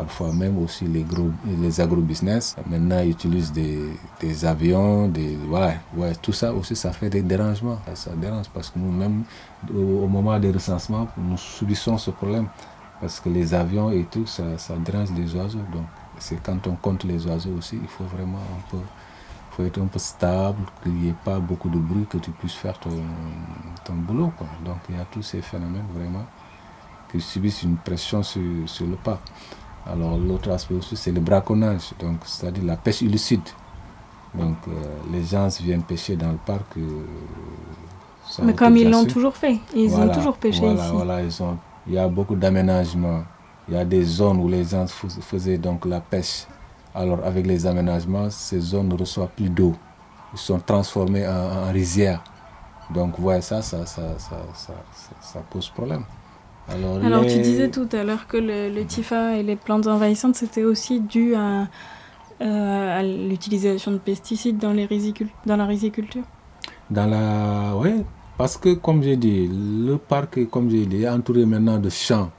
parfois 0.00 0.32
même 0.32 0.56
aussi 0.62 0.84
les 0.86 1.02
gros, 1.02 1.30
les 1.46 1.80
agrobusiness, 1.80 2.56
maintenant 2.66 3.00
ils 3.00 3.10
utilisent 3.10 3.52
des, 3.52 4.44
avions, 4.44 5.10
ouais, 5.48 6.12
tout 6.22 6.32
ça 6.32 6.52
aussi 6.52 6.74
ça 6.74 6.92
fait 6.92 7.10
des 7.10 7.22
dérangements, 7.22 7.78
ça 7.94 8.12
dérange 8.16 8.48
parce 8.54 8.70
que 8.70 8.78
nous-mêmes 8.78 9.24
au, 9.74 10.04
au 10.04 10.08
moment 10.08 10.38
des 10.38 10.50
recensements, 10.50 11.08
nous 11.18 11.36
subissons 11.36 11.98
ce 11.98 12.10
problème. 12.10 12.48
Parce 13.00 13.18
que 13.18 13.30
les 13.30 13.54
avions 13.54 13.90
et 13.90 14.04
tout, 14.04 14.26
ça, 14.26 14.58
ça 14.58 14.76
dérange 14.76 15.10
les 15.12 15.34
oiseaux. 15.34 15.64
Donc, 15.72 15.86
c'est 16.18 16.42
quand 16.42 16.66
on 16.66 16.76
compte 16.76 17.04
les 17.04 17.26
oiseaux 17.26 17.54
aussi, 17.56 17.78
il 17.80 17.88
faut 17.88 18.04
vraiment 18.04 18.38
un 18.38 18.70
peu, 18.70 18.76
faut 19.52 19.64
être 19.64 19.80
un 19.80 19.86
peu 19.86 19.98
stable, 19.98 20.58
qu'il 20.82 20.92
n'y 20.92 21.08
ait 21.08 21.14
pas 21.24 21.38
beaucoup 21.38 21.70
de 21.70 21.78
bruit, 21.78 22.04
que 22.10 22.18
tu 22.18 22.30
puisses 22.32 22.54
faire 22.54 22.78
ton, 22.78 22.90
ton 23.84 23.94
boulot. 23.94 24.32
Donc, 24.64 24.76
il 24.90 24.96
y 24.96 24.98
a 24.98 25.06
tous 25.10 25.22
ces 25.22 25.40
phénomènes 25.40 25.86
vraiment 25.94 26.26
qui 27.10 27.20
subissent 27.20 27.62
une 27.62 27.76
pression 27.76 28.22
sur, 28.22 28.42
sur 28.66 28.86
le 28.86 28.96
parc. 28.96 29.22
Alors, 29.86 30.16
l'autre 30.18 30.50
aspect 30.50 30.74
aussi, 30.74 30.96
c'est 30.96 31.10
le 31.12 31.20
braconnage, 31.20 31.92
donc 31.98 32.18
c'est-à-dire 32.24 32.64
la 32.64 32.76
pêche 32.76 33.02
illicite. 33.02 33.54
Donc, 34.34 34.56
euh, 34.68 34.72
les 35.12 35.24
gens 35.24 35.48
viennent 35.60 35.82
pêcher 35.82 36.16
dans 36.16 36.30
le 36.30 36.38
parc. 36.38 36.76
euh, 36.76 37.02
Mais 38.42 38.54
comme 38.54 38.76
ils 38.76 38.90
l'ont 38.90 39.04
toujours 39.06 39.36
fait, 39.36 39.58
ils 39.74 39.92
ont 39.94 40.08
toujours 40.12 40.36
pêché 40.36 40.60
voilà, 40.60 40.74
ici. 40.84 40.92
Voilà, 40.92 41.22
ils 41.22 41.42
ont, 41.42 41.56
il 41.86 41.94
y 41.94 41.98
a 41.98 42.08
beaucoup 42.08 42.36
d'aménagements. 42.36 43.22
Il 43.68 43.74
y 43.74 43.76
a 43.76 43.84
des 43.84 44.04
zones 44.04 44.38
où 44.40 44.48
les 44.48 44.64
gens 44.64 44.86
fais- 44.86 45.08
faisaient 45.20 45.58
donc 45.58 45.84
la 45.86 46.00
pêche. 46.00 46.46
Alors 46.94 47.20
avec 47.24 47.46
les 47.46 47.66
aménagements, 47.66 48.30
ces 48.30 48.60
zones 48.60 48.88
ne 48.88 48.96
reçoivent 48.96 49.28
plus 49.36 49.48
d'eau. 49.48 49.74
Ils 50.32 50.38
sont 50.38 50.58
transformés 50.60 51.26
en, 51.26 51.68
en 51.68 51.72
rizières. 51.72 52.22
Donc 52.90 53.18
ouais, 53.18 53.40
ça, 53.40 53.62
ça, 53.62 53.86
ça, 53.86 54.02
ça, 54.18 54.36
ça, 54.54 54.74
ça- 54.92 55.16
ça 55.20 55.40
pose 55.50 55.68
problème. 55.70 56.04
Alors, 56.72 57.04
Alors 57.04 57.26
tu 57.26 57.38
disais 57.38 57.68
tout 57.68 57.88
à 57.92 58.04
l'heure 58.04 58.26
que 58.26 58.36
le, 58.36 58.68
le 58.72 58.84
tifa 58.84 59.36
et 59.36 59.42
les 59.42 59.56
plantes 59.56 59.86
envahissantes, 59.86 60.36
c'était 60.36 60.64
aussi 60.64 61.00
dû 61.00 61.34
à, 61.34 61.68
euh, 62.40 62.98
à 62.98 63.02
l'utilisation 63.02 63.92
de 63.92 63.98
pesticides 63.98 64.58
dans, 64.58 64.72
les 64.72 64.86
risicul- 64.86 65.28
dans 65.46 65.56
la 65.56 65.66
riziculture? 65.66 66.22
Dans 66.90 67.06
la... 67.06 67.74
Oui, 67.76 68.04
parce 68.38 68.56
que 68.56 68.74
comme 68.74 69.02
j'ai 69.02 69.16
dit, 69.16 69.48
le 69.48 69.96
parc, 69.96 70.38
est, 70.38 70.46
comme 70.46 70.70
j'ai 70.70 70.86
dit, 70.86 71.02
est 71.02 71.08
entouré 71.08 71.44
maintenant 71.44 71.78
de 71.78 71.90
champs, 71.90 72.30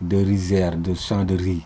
de 0.00 0.16
rizières, 0.16 0.76
de 0.76 0.94
champs 0.94 1.24
de 1.24 1.36
riz. 1.36 1.62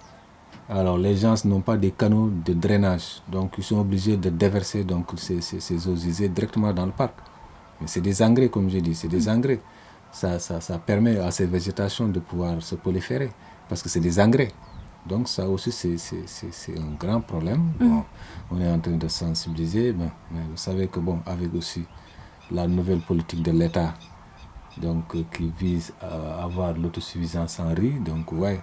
Alors 0.68 0.96
les 0.96 1.16
gens 1.16 1.34
n'ont 1.44 1.60
pas 1.60 1.76
des 1.76 1.90
canaux 1.90 2.30
de 2.46 2.52
drainage, 2.54 3.22
donc 3.30 3.54
ils 3.58 3.64
sont 3.64 3.80
obligés 3.80 4.16
de 4.16 4.30
déverser 4.30 4.84
donc, 4.84 5.06
ces, 5.16 5.40
ces, 5.40 5.60
ces 5.60 5.88
eaux 5.88 5.94
usées 5.96 6.28
directement 6.28 6.72
dans 6.72 6.86
le 6.86 6.92
parc. 6.92 7.14
Mais 7.80 7.88
c'est 7.88 8.00
des 8.00 8.22
engrais, 8.22 8.48
comme 8.48 8.70
j'ai 8.70 8.80
dit, 8.80 8.94
c'est 8.94 9.08
des 9.08 9.28
engrais. 9.28 9.60
Ça, 10.12 10.38
ça, 10.38 10.60
ça 10.60 10.78
permet 10.78 11.18
à 11.18 11.30
ces 11.30 11.46
végétations 11.46 12.08
de 12.08 12.20
pouvoir 12.20 12.62
se 12.62 12.74
proliférer, 12.74 13.30
parce 13.68 13.82
que 13.82 13.88
c'est 13.88 14.00
des 14.00 14.20
engrais. 14.20 14.48
Donc 15.08 15.28
ça 15.28 15.48
aussi, 15.48 15.72
c'est- 15.72 16.78
un 16.78 16.92
grand 16.98 17.20
problème. 17.20 17.62
Bon, 17.80 18.04
on 18.50 18.60
est 18.60 18.70
en 18.70 18.78
train 18.78 18.92
de 18.96 19.08
sensibiliser, 19.08 19.92
mais, 19.92 20.10
mais 20.30 20.40
vous 20.50 20.56
savez 20.56 20.86
que 20.86 21.00
bon, 21.00 21.18
avec 21.26 21.52
aussi 21.54 21.84
la 22.50 22.68
nouvelle 22.68 23.00
politique 23.00 23.42
de 23.42 23.50
l'État, 23.50 23.94
donc 24.76 25.14
euh, 25.14 25.22
qui 25.32 25.50
vise 25.58 25.92
à 26.00 26.44
avoir 26.44 26.74
l'autosuffisance 26.74 27.58
en 27.60 27.74
riz, 27.74 27.98
donc 28.00 28.30
ouais. 28.32 28.60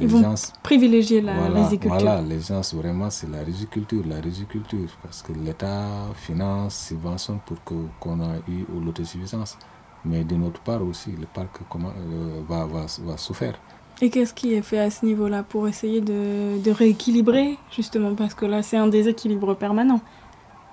Ils 0.00 0.08
vont 0.08 0.34
privilégier 0.62 1.20
la 1.20 1.34
voilà, 1.34 1.60
riziculture. 1.62 2.00
Voilà, 2.00 2.20
les 2.22 2.40
gens, 2.40 2.60
vraiment, 2.74 3.10
c'est 3.10 3.30
la 3.30 3.44
riziculture, 3.44 4.02
la 4.06 4.20
riziculture, 4.20 4.88
parce 5.02 5.22
que 5.22 5.32
l'État 5.32 6.08
finance, 6.16 6.74
subventionne 6.88 7.38
pour 7.46 7.58
qu'on 8.00 8.20
ait 8.34 8.42
eu 8.48 8.64
l'autosuffisance. 8.84 9.56
Mais 10.04 10.22
d'une 10.24 10.44
autre 10.44 10.60
part 10.60 10.82
aussi, 10.82 11.10
le 11.12 11.26
parc 11.26 11.60
comment, 11.70 11.88
euh, 11.88 12.40
va, 12.48 12.66
va, 12.66 12.86
va 13.06 13.16
souffrir. 13.16 13.54
Et 14.02 14.10
qu'est-ce 14.10 14.34
qui 14.34 14.54
est 14.54 14.62
fait 14.62 14.78
à 14.80 14.90
ce 14.90 15.06
niveau-là 15.06 15.42
pour 15.44 15.68
essayer 15.68 16.00
de, 16.00 16.60
de 16.62 16.70
rééquilibrer, 16.70 17.56
justement, 17.70 18.14
parce 18.14 18.34
que 18.34 18.44
là, 18.44 18.60
c'est 18.62 18.76
un 18.76 18.88
déséquilibre 18.88 19.54
permanent. 19.54 20.00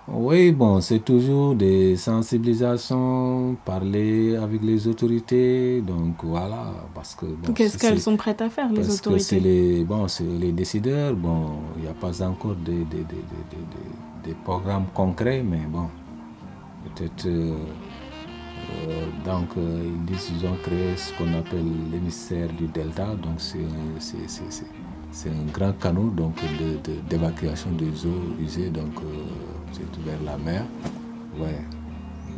Oui, 0.08 0.52
bon, 0.52 0.82
c'est 0.82 1.00
toujours 1.00 1.54
des 1.56 1.96
sensibilisations, 1.96 3.56
parler 3.64 4.36
avec 4.36 4.62
les 4.64 4.88
autorités, 4.88 5.82
donc 5.82 6.16
voilà, 6.24 6.74
parce 6.94 7.14
que... 7.16 7.28
Bon, 7.28 7.54
Qu'est-ce 7.54 7.78
qu'elles 7.78 8.02
sont 8.02 8.18
prêtes 8.18 8.42
à 8.42 8.50
faire, 8.50 8.70
les 8.70 8.82
parce 8.82 8.96
autorités? 8.98 9.20
que 9.20 9.24
c'est 9.24 9.40
les, 9.40 9.84
bon, 9.86 10.08
c'est 10.08 10.24
les 10.26 10.52
décideurs, 10.52 11.14
bon, 11.16 11.52
il 11.78 11.84
n'y 11.84 11.88
a 11.88 11.94
pas 11.94 12.22
encore 12.24 12.56
des, 12.56 12.72
des, 12.74 12.84
des, 12.84 13.04
des, 13.04 13.22
des- 13.52 14.30
des 14.30 14.34
programmes 14.44 14.86
concrets, 14.94 15.44
mais 15.44 15.62
bon, 15.70 15.88
peut-être... 16.96 17.28
euh, 17.28 17.56
donc, 19.26 19.50
euh, 19.58 19.84
ils 19.86 20.06
disent 20.06 20.32
ont 20.46 20.58
créé 20.64 20.96
ce 20.98 21.14
qu'on 21.14 21.34
appelle 21.38 21.66
l'émissaire 21.92 22.48
du 22.58 22.68
Delta, 22.68 23.06
donc 23.16 23.36
c'est 23.40 23.60
un- 23.60 24.00
grand 25.52 25.74
canot 25.80 26.10
donc, 26.16 26.36
d'évacuation 27.10 27.72
des 27.72 28.06
eaux 28.06 28.36
usées, 28.40 28.70
donc 28.70 28.94
euh, 29.04 29.24
c'est 29.72 29.82
vers 30.06 30.22
la 30.26 30.38
mer. 30.38 30.64
Ouais. 31.40 31.62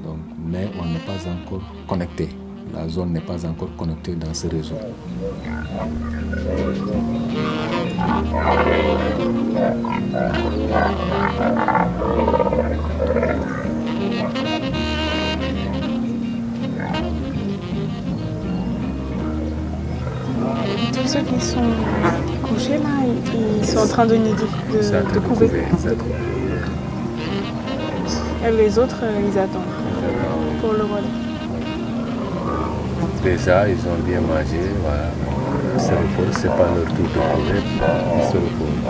Donc, 0.04 0.18
mais 0.44 0.70
on 0.80 0.86
n'est 0.86 1.00
pas 1.00 1.20
encore 1.30 1.64
connecté. 1.88 2.30
La 2.74 2.88
zone 2.90 3.14
n'est 3.14 3.22
pas 3.22 3.46
encore 3.46 3.76
connectée 3.78 4.16
dans 4.16 4.34
ce 4.34 4.48
réseau. 4.48 4.76
Tous 21.04 21.10
ceux 21.10 21.20
qui 21.20 21.39
sont 21.42 21.60
couchés 22.42 22.78
là, 22.78 23.04
ils, 23.62 23.66
sont 23.68 23.80
en 23.80 23.88
train 23.88 24.06
de, 24.06 24.16
nidifier- 24.16 24.72
de, 24.72 24.78
de 25.10 25.13
de 25.16 25.20
couver. 25.20 25.48
couver. 25.48 25.96
Et 28.48 28.52
les 28.52 28.80
autres, 28.80 29.02
euh, 29.04 29.20
ils 29.30 29.38
attendent 29.38 29.62
pour 30.62 30.72
le 30.72 30.84
relais. 30.84 31.04
Déjà, 33.22 33.68
ils 33.68 33.76
ont 33.80 34.00
bien 34.06 34.22
mangé, 34.22 34.62
voilà. 34.82 35.12
Ils 35.76 35.82
se 35.82 35.89
reposent, 35.92 36.38
c'est 36.42 36.48
pas 36.48 36.70
leur 36.74 36.86
tour 36.86 36.96
de 37.04 37.20
courir, 37.20 37.63
ils 38.18 38.24
se 38.32 38.38
reposent. 38.38 38.84